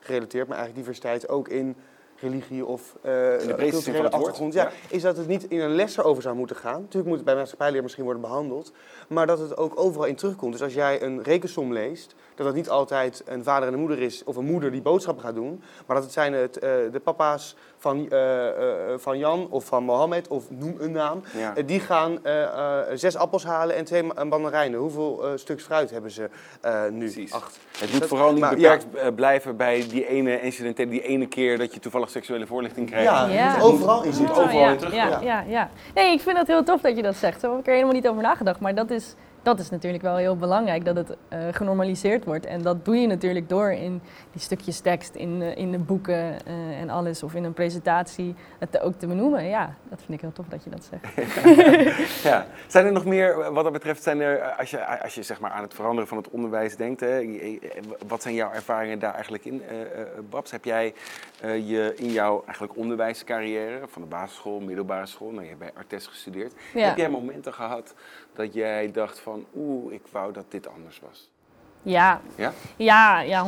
[0.00, 1.76] gerelateerd, maar eigenlijk diversiteit ook in
[2.20, 4.52] religie of eh van culturele achtergrond.
[4.54, 4.70] Ja, ja.
[4.96, 6.80] is dat het niet in een les erover zou moeten gaan.
[6.80, 8.72] Natuurlijk moet het bij maatschappijleer misschien worden behandeld.
[9.08, 10.52] Maar dat het ook overal in terugkomt.
[10.52, 14.00] Dus als jij een rekensom leest, dat het niet altijd een vader en een moeder
[14.02, 15.62] is, of een moeder die boodschappen gaat doen.
[15.86, 18.48] Maar dat het zijn het, eh, de papa's van, eh,
[18.96, 21.22] van Jan of van Mohammed, of noem een naam.
[21.36, 21.54] Ja.
[21.62, 22.18] Die gaan
[22.94, 24.78] zes appels halen en twee ma- mandarijnen.
[24.80, 26.28] Hoeveel stuks fruit hebben ze
[26.90, 26.98] nu?
[26.98, 27.32] Precies.
[27.32, 27.58] Acht.
[27.78, 31.58] Het moet Dat- vooral niet maar beperkt blijven bij die ene incidentele, die ene keer
[31.58, 33.10] dat je toevallig seksuele voorlichting krijgt.
[33.10, 33.54] Ja, Ja.
[33.54, 34.12] het overal in.
[34.20, 34.94] Oh, overal ja, in terug.
[34.94, 35.20] ja, Ja.
[35.20, 35.70] ja, ja.
[35.94, 37.40] Nee, ik vind dat heel tof dat je dat zegt.
[37.40, 38.60] Daar heb ik er helemaal niet over nagedacht.
[38.60, 42.46] Maar dat is dat is natuurlijk wel heel belangrijk, dat het eh, genormaliseerd wordt.
[42.46, 46.46] En dat doe je natuurlijk door in die stukjes tekst, in, eh, in de boeken
[46.46, 49.44] eh, en alles, of in een presentatie, het ook te benoemen.
[49.44, 52.22] Ja, dat vind ik heel tof dat je dat zegt.
[52.30, 52.46] ja.
[52.66, 55.50] Zijn er nog meer, wat dat betreft, zijn er, als je, als je zeg maar
[55.50, 57.38] aan het veranderen van het onderwijs denkt, hè,
[58.06, 59.62] wat zijn jouw ervaringen daar eigenlijk in?
[60.30, 60.94] Babs, heb jij
[61.40, 66.06] je in jouw eigenlijk onderwijscarrière, van de basisschool, middelbare school, nou, je hebt bij Artes
[66.06, 67.94] gestudeerd, heb jij momenten gehad
[68.40, 71.30] dat jij dacht van, oeh, ik wou dat dit anders was?
[71.82, 72.52] Ja, ja?
[72.76, 73.46] ja, ja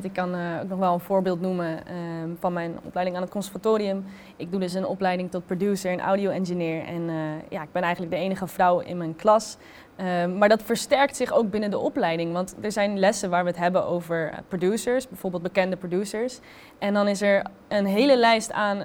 [0.00, 3.22] 100% Ik kan uh, ook nog wel een voorbeeld noemen ehm, van mijn opleiding aan
[3.22, 4.04] het conservatorium.
[4.36, 6.84] Ik doe dus een opleiding tot producer en audio-engineer.
[6.84, 7.14] En uh,
[7.48, 9.56] ja, ik ben eigenlijk de enige vrouw in mijn klas.
[9.96, 12.32] Ehm, maar dat versterkt zich ook binnen de opleiding.
[12.32, 16.40] Want er zijn lessen waar we het hebben over eh, producers, bijvoorbeeld bekende producers.
[16.78, 18.84] En dan is er een hele lijst aan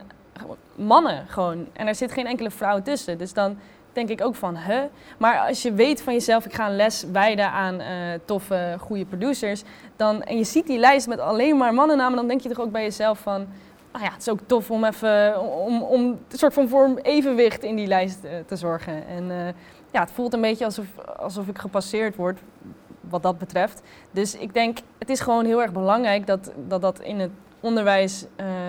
[0.76, 1.68] mannen gewoon.
[1.74, 3.18] En er zit geen enkele vrouw tussen.
[3.18, 3.58] Dus dan
[3.98, 4.88] denk ik ook van, hè?
[5.18, 7.88] Maar als je weet van jezelf, ik ga een les wijden aan uh,
[8.26, 9.64] toffe, goede producers,
[9.96, 12.72] dan, en je ziet die lijst met alleen maar mannennamen, dan denk je toch ook
[12.72, 13.48] bij jezelf van,
[13.92, 17.64] nou ja, het is ook tof om even, om, om een soort van vorm evenwicht
[17.64, 19.08] in die lijst uh, te zorgen.
[19.08, 19.48] En uh,
[19.92, 20.86] ja, het voelt een beetje alsof,
[21.18, 22.40] alsof ik gepasseerd word,
[23.10, 23.82] wat dat betreft.
[24.12, 28.26] Dus ik denk, het is gewoon heel erg belangrijk dat dat, dat in het onderwijs,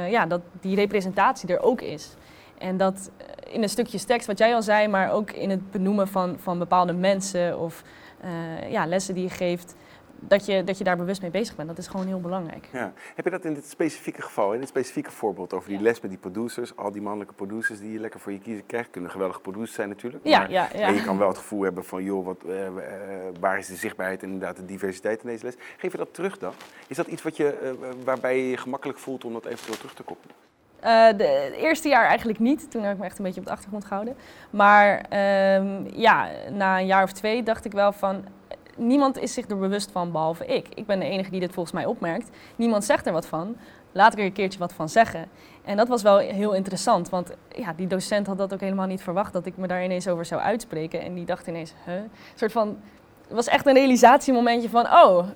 [0.09, 2.17] ja, dat die representatie er ook is.
[2.59, 5.71] En dat eh, in een stukje tekst, wat jij al zei, maar ook in het
[5.71, 7.83] benoemen van, van bepaalde mensen of
[8.25, 9.75] uh, ja, lessen die je geeft,
[10.21, 11.69] dat je, dat je daar bewust mee bezig bent.
[11.69, 12.69] Dat is gewoon heel belangrijk.
[12.73, 12.93] Ja.
[13.15, 16.11] Heb je dat in dit specifieke geval, in dit specifieke voorbeeld over die les met
[16.11, 19.41] die producers, al die mannelijke producers die je lekker voor je kiezen krijgt, kunnen geweldige
[19.41, 20.25] producers zijn natuurlijk.
[20.27, 20.87] Ja, maar, ja, ja.
[20.87, 22.71] En je kan wel het gevoel hebben van, joh, wat, uh, uh,
[23.41, 25.55] waar is de zichtbaarheid en inderdaad de diversiteit in deze les?
[25.77, 26.53] Geef je dat terug dan?
[26.87, 27.75] Is dat iets wat je,
[28.05, 30.37] waarbij je je gemakkelijk voelt om dat eventueel terug te koppelen?
[30.85, 32.71] Uh, de, het eerste jaar eigenlijk niet.
[32.71, 34.17] Toen heb ik me echt een beetje op de achtergrond gehouden.
[34.51, 35.05] Maar
[35.57, 38.25] um, ja, na een jaar of twee dacht ik wel van...
[38.77, 40.69] Niemand is zich er bewust van, behalve ik.
[40.75, 42.31] Ik ben de enige die dit volgens mij opmerkt.
[42.57, 43.57] Niemand zegt er wat van.
[43.93, 45.29] Laat ik er een keertje wat van zeggen.
[45.65, 49.03] En dat was wel heel interessant, want ja, die docent had dat ook helemaal niet
[49.03, 49.33] verwacht...
[49.33, 51.01] dat ik me daar ineens over zou uitspreken.
[51.01, 51.95] En die dacht ineens, huh?
[51.95, 52.79] Een soort van...
[53.27, 55.27] Het was echt een realisatiemomentje van, oh,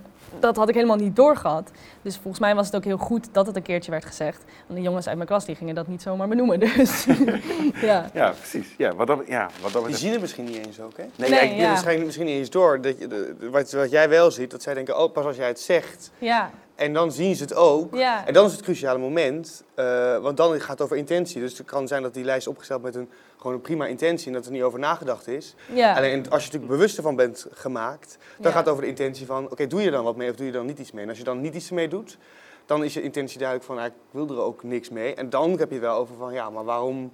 [0.40, 1.70] dat had ik helemaal niet doorgehad.
[2.02, 4.44] Dus volgens mij was het ook heel goed dat het een keertje werd gezegd.
[4.66, 6.60] Want de jongens uit mijn klas die gingen dat niet zomaar benoemen.
[6.82, 7.06] Dus,
[7.80, 8.10] ja.
[8.14, 8.74] ja, precies.
[8.78, 11.04] Ja, wat dat, ja, wat dat die zien het misschien niet eens ook, hè?
[11.16, 11.68] Nee, nee ja.
[11.68, 12.80] waarschijnlijk misschien niet eens door.
[12.80, 15.60] Dat je, wat, wat, jij wel ziet, dat zij denken, oh, pas als jij het
[15.60, 16.10] zegt...
[16.18, 16.50] Ja.
[16.74, 17.94] En dan zien ze het ook.
[17.94, 18.26] Ja.
[18.26, 19.64] En dan is het cruciale moment.
[19.76, 21.40] Uh, want dan gaat het over intentie.
[21.40, 24.32] Dus het kan zijn dat die lijst opgesteld met een, gewoon een prima intentie en
[24.32, 25.54] dat er niet over nagedacht is.
[25.72, 25.96] Ja.
[25.96, 28.50] Alleen als je natuurlijk bewust ervan bent gemaakt, dan ja.
[28.50, 30.52] gaat het over de intentie van: oké, doe je dan wat mee of doe je
[30.52, 31.02] dan niet iets mee?
[31.02, 32.18] En als je dan niet iets mee doet,
[32.66, 35.14] dan is je intentie duidelijk van: ik wil er ook niks mee.
[35.14, 37.12] En dan heb je wel over van: ja, maar waarom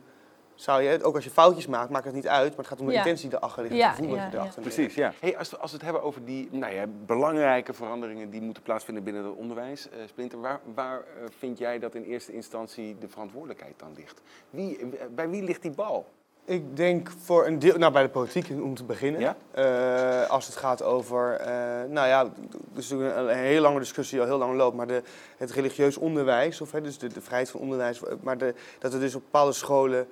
[0.61, 2.87] zou je, ook als je foutjes maakt, maakt het niet uit, maar het gaat om
[2.87, 2.99] de ja.
[2.99, 4.69] intentie erachter liggen, ja, het gevoel ja, dat je erachter ja.
[4.69, 5.13] Precies, ja.
[5.21, 8.63] Hey, als, we, als we het hebben over die nou ja, belangrijke veranderingen die moeten
[8.63, 12.97] plaatsvinden binnen het onderwijs, uh, Splinter, waar, waar uh, vind jij dat in eerste instantie
[12.99, 14.21] de verantwoordelijkheid dan ligt?
[14.51, 14.79] Wie,
[15.15, 16.07] bij wie ligt die bal?
[16.45, 19.21] Ik denk voor een deel, nou bij de politiek om te beginnen.
[19.21, 19.37] Ja?
[19.59, 21.41] Uh, als het gaat over,
[21.89, 22.29] nou ja,
[22.73, 25.03] dus een, een hele lange discussie die al heel lang loopt, maar de,
[25.37, 29.01] het religieus onderwijs, of hè, dus de, de vrijheid van onderwijs, maar de, dat er
[29.01, 30.09] dus op bepaalde scholen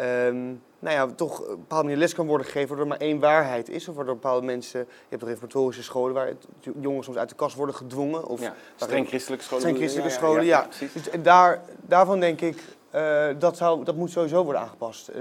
[0.00, 3.08] Um, nou ja, toch op een bepaalde manier les kan worden gegeven, waardoor er maar
[3.08, 3.88] één waarheid is.
[3.88, 6.32] Of waardoor bepaalde mensen, je hebt de reformatorische scholen waar
[6.80, 8.26] jongens soms uit de kast worden gedwongen.
[8.26, 9.62] Of ja, streng christelijke scholen.
[9.62, 10.66] Streng christelijke scholen, ja.
[10.92, 12.62] Dus, en daar, daarvan denk ik,
[12.94, 15.10] uh, dat, zou, dat moet sowieso worden aangepast.
[15.10, 15.16] Uh,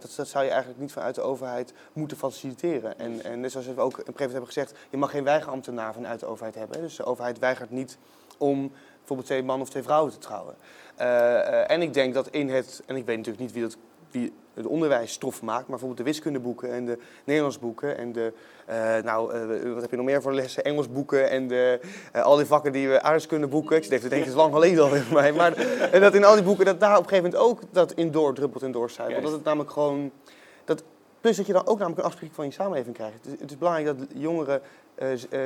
[0.00, 2.98] dat, dat zou je eigenlijk niet vanuit de overheid moeten faciliteren.
[2.98, 6.20] En, en net zoals we ook in Prevet hebben gezegd, je mag geen weigerambtenaar vanuit
[6.20, 6.80] de overheid hebben.
[6.80, 7.98] Dus de overheid weigert niet
[8.38, 10.54] om bijvoorbeeld twee mannen of twee vrouwen te trouwen.
[11.00, 13.76] Uh, en ik denk dat in het, en ik weet natuurlijk niet wie dat
[14.10, 18.32] wie het onderwijs stof maakt, maar bijvoorbeeld de wiskundeboeken en de Nederlandsboeken en de,
[18.70, 20.64] uh, nou, uh, wat heb je nog meer voor lessen?
[20.64, 21.80] Engelsboeken en de,
[22.16, 23.76] uh, al die vakken die we aardrijkskundeboeken.
[23.76, 25.32] Ik denk, het is lang geleden al voor mij.
[25.32, 25.56] Maar
[25.92, 28.10] en dat in al die boeken, dat daar op een gegeven moment ook dat in
[28.10, 29.22] door druppelt en doorcijpelt.
[29.22, 30.10] Dat het namelijk gewoon,
[30.64, 30.82] dat,
[31.20, 33.14] plus dat je dan ook namelijk een afspraak van je samenleving krijgt.
[33.14, 34.62] Het is, het is belangrijk dat jongeren,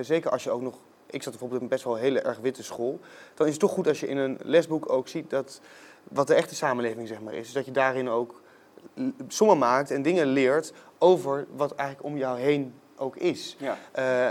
[0.00, 0.74] zeker als je ook nog,
[1.06, 3.00] ik zat bijvoorbeeld in best wel een hele erg witte school,
[3.34, 5.60] dan is het toch goed als je in een lesboek ook ziet dat,
[6.08, 7.44] wat de echte samenleving zeg maar is.
[7.44, 8.42] Dus dat je daarin ook
[9.28, 13.56] sommen maakt en dingen leert over wat eigenlijk om jou heen ook is.
[13.58, 13.76] Ja.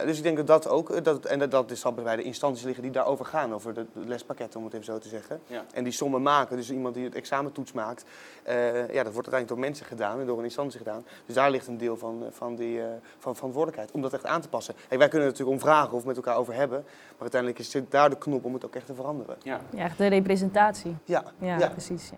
[0.02, 2.64] Uh, dus ik denk dat dat ook, dat, en dat, dat is bij de instanties
[2.64, 5.42] liggen die daarover gaan, over de, de lespakketten om het even zo te zeggen.
[5.48, 5.66] Ja.
[5.74, 8.06] En die sommen maken, dus iemand die het examentoets maakt,
[8.48, 11.06] uh, ja, dat wordt uiteindelijk door mensen gedaan en door een instantie gedaan.
[11.26, 12.86] Dus daar ligt een deel van, van die uh,
[13.20, 14.76] van verantwoordelijkheid, om dat echt aan te passen.
[14.88, 17.74] Hey, wij kunnen er natuurlijk om vragen of met elkaar over hebben, maar uiteindelijk is
[17.74, 19.36] het daar de knop om het ook echt te veranderen.
[19.44, 20.96] Ja, ja de representatie.
[21.04, 21.70] Ja, ja, ja.
[21.70, 22.12] precies.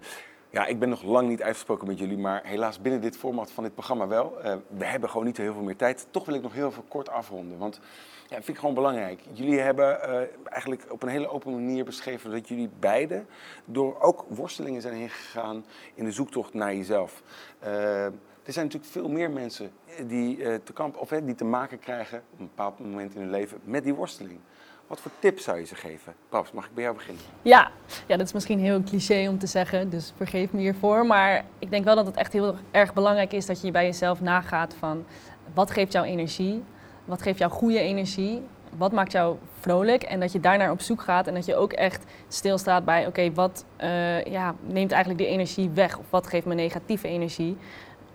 [0.56, 0.66] Ja.
[0.66, 3.74] Ik ben nog lang niet uitgesproken met jullie, maar helaas binnen dit format van dit
[3.74, 4.38] programma wel.
[4.46, 6.08] Uh, we hebben gewoon niet heel veel meer tijd.
[6.12, 7.80] Toch wil ik nog heel veel kort afronden, want
[8.28, 9.22] ja, vind ik gewoon belangrijk.
[9.32, 13.28] Jullie hebben uh, eigenlijk op een hele open manier beschreven dat jullie beiden
[13.66, 17.22] door ook worstelingen zijn heen gegaan in de zoektocht naar jezelf.
[17.64, 18.06] Uh,
[18.44, 19.72] er zijn natuurlijk veel meer mensen
[20.08, 23.60] die, te, kamp, of, die te maken krijgen op een bepaald moment in hun leven
[23.64, 24.40] met die worsteling.
[24.88, 26.14] Wat voor tips zou je ze geven?
[26.30, 27.24] Paps, mag ik bij jou beginnen?
[27.42, 27.72] Ja.
[28.08, 31.06] ja, dat is misschien heel cliché om te zeggen, dus vergeef me hiervoor.
[31.06, 34.22] Maar ik denk wel dat het echt heel erg belangrijk is dat je bij jezelf
[34.22, 35.06] nagaat van
[35.54, 36.64] wat geeft jou energie?
[37.06, 38.42] Wat geeft jou goede energie?
[38.78, 40.04] Wat maakt jou vrolijk?
[40.04, 43.34] En dat je daarnaar op zoek gaat en dat je ook echt stilstaat bij, oké,
[43.34, 45.98] wat uh, ja, neemt eigenlijk die energie weg?
[45.98, 47.58] Of wat geeft me negatieve energie?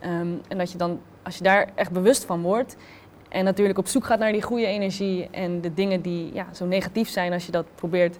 [0.04, 2.76] Um, en dat je dan, als je daar echt bewust van wordt
[3.30, 6.66] en natuurlijk op zoek gaat naar die goede energie en de dingen die ja, zo
[6.66, 8.18] negatief zijn, als je dat probeert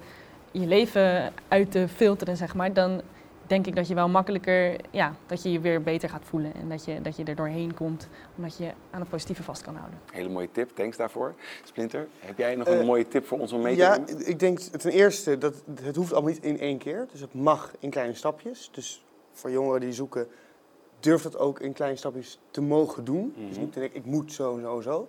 [0.50, 3.02] je leven uit te filteren, zeg maar, dan
[3.46, 6.68] denk ik dat je wel makkelijker, ja, dat je je weer beter gaat voelen en
[6.68, 9.98] dat je, dat je er doorheen komt, omdat je aan het positieve vast kan houden.
[10.12, 11.34] Hele mooie tip, thanks daarvoor.
[11.64, 14.18] Splinter, heb jij nog een uh, mooie tip voor ons om mee te ja, doen?
[14.18, 17.34] Ja, ik denk ten eerste dat het hoeft allemaal niet in één keer, dus het
[17.34, 18.68] mag in kleine stapjes.
[18.72, 20.28] Dus voor jongeren die zoeken
[21.00, 23.34] durf dat ook in kleine stapjes te mogen doen.
[23.48, 25.08] Dus niet te denken, ik moet zo, zo, zo.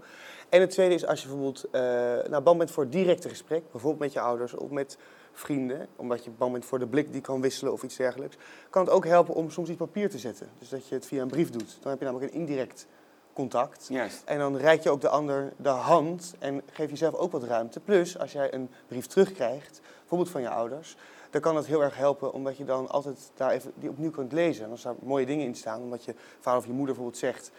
[0.50, 1.82] En het tweede is als je bijvoorbeeld uh,
[2.30, 4.98] nou, bang bent voor het directe gesprek, bijvoorbeeld met je ouders of met
[5.34, 8.38] vrienden, omdat je bang bent voor de blik die kan wisselen of iets dergelijks,
[8.70, 10.50] kan het ook helpen om soms iets papier te zetten.
[10.60, 11.78] Dus dat je het via een brief doet.
[11.82, 12.88] Dan heb je namelijk een indirect
[13.34, 13.88] contact.
[13.90, 14.22] Juist.
[14.26, 17.80] En dan reik je ook de ander de hand en geef jezelf ook wat ruimte.
[17.80, 19.82] Plus, als jij een brief terugkrijgt,
[20.12, 20.96] bijvoorbeeld van je ouders,
[21.30, 24.32] dan kan het heel erg helpen, omdat je dan altijd daar even die opnieuw kunt
[24.32, 24.66] lezen.
[24.66, 27.52] En als daar mooie dingen in staan, omdat je vader of je moeder bijvoorbeeld zegt,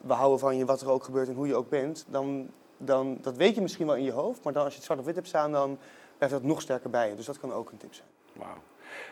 [0.00, 3.18] we houden van je wat er ook gebeurt en hoe je ook bent, dan, dan
[3.20, 5.06] dat weet je misschien wel in je hoofd, maar dan als je het zwart op
[5.06, 5.78] wit hebt staan, dan
[6.16, 7.14] blijft dat nog sterker bij je.
[7.14, 8.08] Dus dat kan ook een tip zijn.
[8.32, 8.56] Wauw.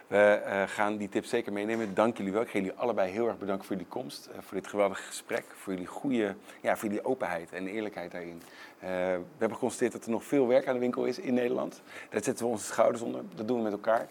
[0.07, 1.95] We uh, gaan die tips zeker meenemen.
[1.95, 2.43] Dank jullie wel.
[2.43, 5.45] Ik ga jullie allebei heel erg bedanken voor jullie komst, uh, voor dit geweldige gesprek,
[5.55, 8.43] voor jullie goede, ja, voor jullie openheid en eerlijkheid daarin.
[8.45, 11.83] Uh, we hebben geconstateerd dat er nog veel werk aan de winkel is in Nederland.
[12.11, 13.23] Daar zetten we onze schouders onder.
[13.35, 14.09] Dat doen we met elkaar.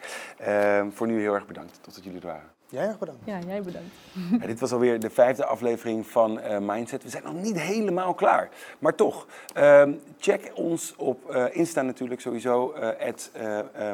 [0.91, 1.79] voor nu heel erg bedankt.
[1.81, 2.52] Tot dat jullie er waren.
[2.73, 3.21] Jij erg bedankt.
[3.25, 3.87] Ja, jij bedankt.
[4.41, 7.03] Ja, dit was alweer de vijfde aflevering van uh, Mindset.
[7.03, 8.49] We zijn nog niet helemaal klaar.
[8.79, 9.83] Maar toch, uh,
[10.19, 12.73] check ons op uh, Insta natuurlijk sowieso.
[12.99, 13.31] at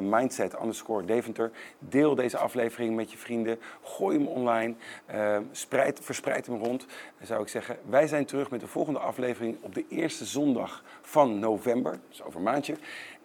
[0.02, 1.52] mindset underscore Deventer.
[1.80, 3.60] Deel deze aflevering met je vrienden.
[3.84, 4.74] Gooi hem online.
[5.52, 6.86] Spreid, verspreid hem rond.
[7.22, 11.40] Zou ik zeggen, wij zijn terug met de volgende aflevering op de eerste zondag van
[11.40, 12.00] november.
[12.10, 12.76] Dus over een maandje.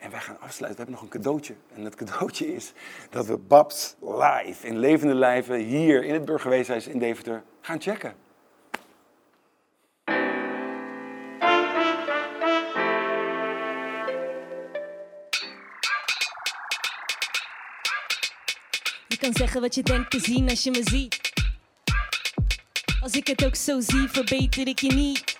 [0.04, 0.68] En wij gaan afsluiten.
[0.68, 1.54] We hebben nog een cadeautje.
[1.74, 2.72] En dat cadeautje is
[3.10, 8.14] dat we Babs live, in levende lijven, hier in het Burgerweeshuis in Deventer gaan checken.
[19.08, 21.32] Je kan zeggen wat je denkt te zien als je me ziet.
[23.02, 25.33] Als ik het ook zo zie, verbeter ik je niet.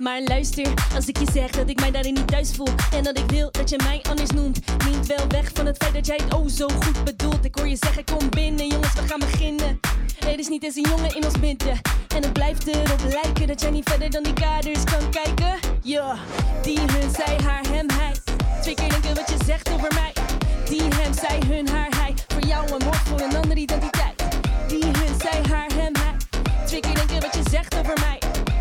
[0.00, 3.18] Maar luister, als ik je zeg dat ik mij daarin niet thuis voel En dat
[3.18, 6.20] ik wil dat je mij anders noemt Niet wel weg van het feit dat jij
[6.22, 7.44] het oh zo goed bedoelt.
[7.44, 9.80] Ik hoor je zeggen kom binnen jongens we gaan beginnen.
[10.20, 11.80] Er is niet eens een jongen in ons midden
[12.14, 15.58] En het blijft erop lijken dat jij niet verder dan die kaders kan kijken.
[15.82, 16.16] Ja,
[16.62, 18.12] die hun, zij, haar, hem, hij.
[18.62, 20.12] Twee keer denken wat je zegt over mij.
[20.68, 22.14] Die hem, zij, hun, haar, hij.
[22.28, 24.22] Voor jou een woord voor een andere identiteit.
[24.68, 26.16] Die hun, zij, haar, hem, hij.
[26.66, 28.19] Twee keer denken wat je zegt over mij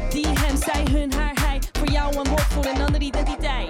[0.10, 3.70] Die hem, zij, hun, haar, hij Voor jou een woord voor een andere identiteit.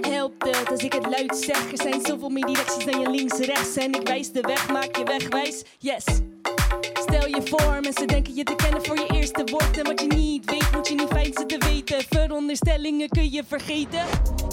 [0.00, 1.72] Helpt het als ik het luid zeg.
[1.72, 4.96] Er zijn zoveel meer directies dan je links, rechts En ik wijs de weg, maak
[4.96, 6.04] je wegwijs, yes.
[6.94, 9.78] Stel je voor, mensen denken je te kennen voor je eerste woord.
[9.78, 12.04] En wat je niet weet, moet je niet fijn zitten weten.
[12.10, 14.04] Veronderstellingen kun je vergeten.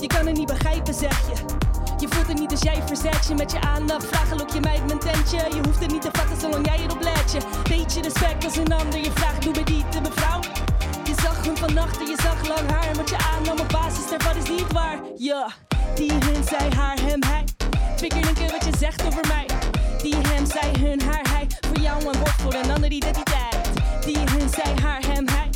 [0.02, 1.69] Je kan het niet begrijpen, zeg je
[2.00, 4.06] je voelt het niet als jij verzet je met je aandacht.
[4.06, 5.38] Vragen lok je mij mijn tentje.
[5.38, 7.40] Je hoeft het niet te vatten zolang jij erop let je.
[7.70, 10.40] Weet je respect als een ander je vraagt, doe me die te mevrouw.
[11.04, 12.96] Je zag hem vannacht en je zag lang haar.
[12.96, 15.00] Wat je aannam op basis daarvan is niet waar.
[15.18, 15.50] Ja,
[15.96, 17.44] die hun, zij, haar, hem, hij.
[17.96, 19.46] Twee keer wat je zegt over mij.
[20.02, 21.48] Die hem, zij, hun, haar, hij.
[21.68, 23.58] Voor jou een woord voor een andere identiteit.
[24.06, 25.50] Die hun, zij, haar, hem, hij.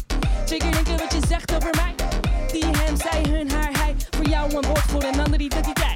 [0.46, 1.96] Twee keer denken wat je zegt over mij.
[2.52, 3.96] Die hem, zij, hun, haar, hij.
[4.10, 5.93] Voor jou een woord voor een andere identiteit.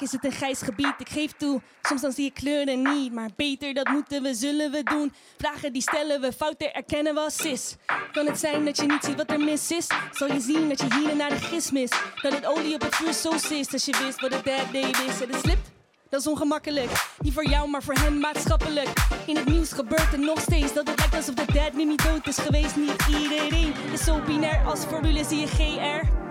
[0.00, 1.60] Is het een grijs gebied, ik geef toe.
[1.82, 5.12] Soms dan zie je kleuren niet, maar beter dat moeten we, zullen we doen.
[5.38, 7.76] Vragen die stellen we, fouten erkennen we als sis.
[8.12, 9.86] Kan het zijn dat je niet ziet wat er mis is?
[10.12, 12.02] Zal je zien dat je hier en naar de gis mist?
[12.22, 14.90] Dat het olie op het vuur zo is als je wist wat het dad day
[15.06, 15.20] is.
[15.20, 15.70] En het slipt,
[16.08, 16.90] dat is ongemakkelijk.
[17.18, 18.88] Niet voor jou, maar voor hen maatschappelijk.
[19.26, 22.26] In het nieuws gebeurt er nog steeds dat het lijkt alsof de dad niet dood
[22.26, 22.76] is geweest.
[22.76, 26.27] Niet iedereen is zo binair als formule zie je GR.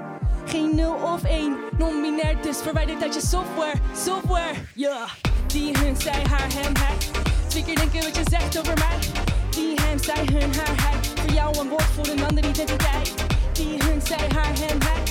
[0.48, 3.74] Geen 0 of 1, non-binair, dus verwijderd uit je software.
[4.06, 5.06] Software, ja.
[5.48, 6.98] Die, hun, zij, haar, hem, hij.
[7.48, 8.98] Twee keer denken wat je zegt over mij.
[9.50, 11.00] Die, hem, zij, hun, haar, hij.
[11.16, 13.14] Voor jou een woord, voor een ander identiteit.
[13.54, 15.04] Die, hun, zij, haar, hem, hij.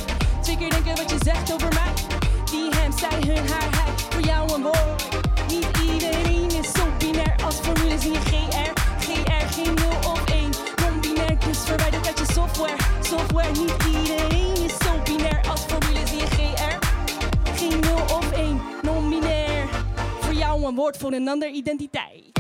[0.43, 1.93] Twee keer denken wat je zegt over mij.
[2.51, 3.93] Die, hem, zij, hun, haar, hij.
[4.11, 5.09] Voor jou een woord.
[5.49, 8.73] Niet iedereen is zo binair als formules in je GR.
[9.01, 10.51] GR, geen 0 of 1.
[10.77, 12.77] Non-binair, dus verwijderd uit je software.
[13.01, 14.56] Software, niet iedereen
[15.81, 16.79] formules in GR?
[17.55, 19.69] Geen 0 of 1, non-binair.
[20.21, 22.33] Voor jou een woord voor een ander identiteit.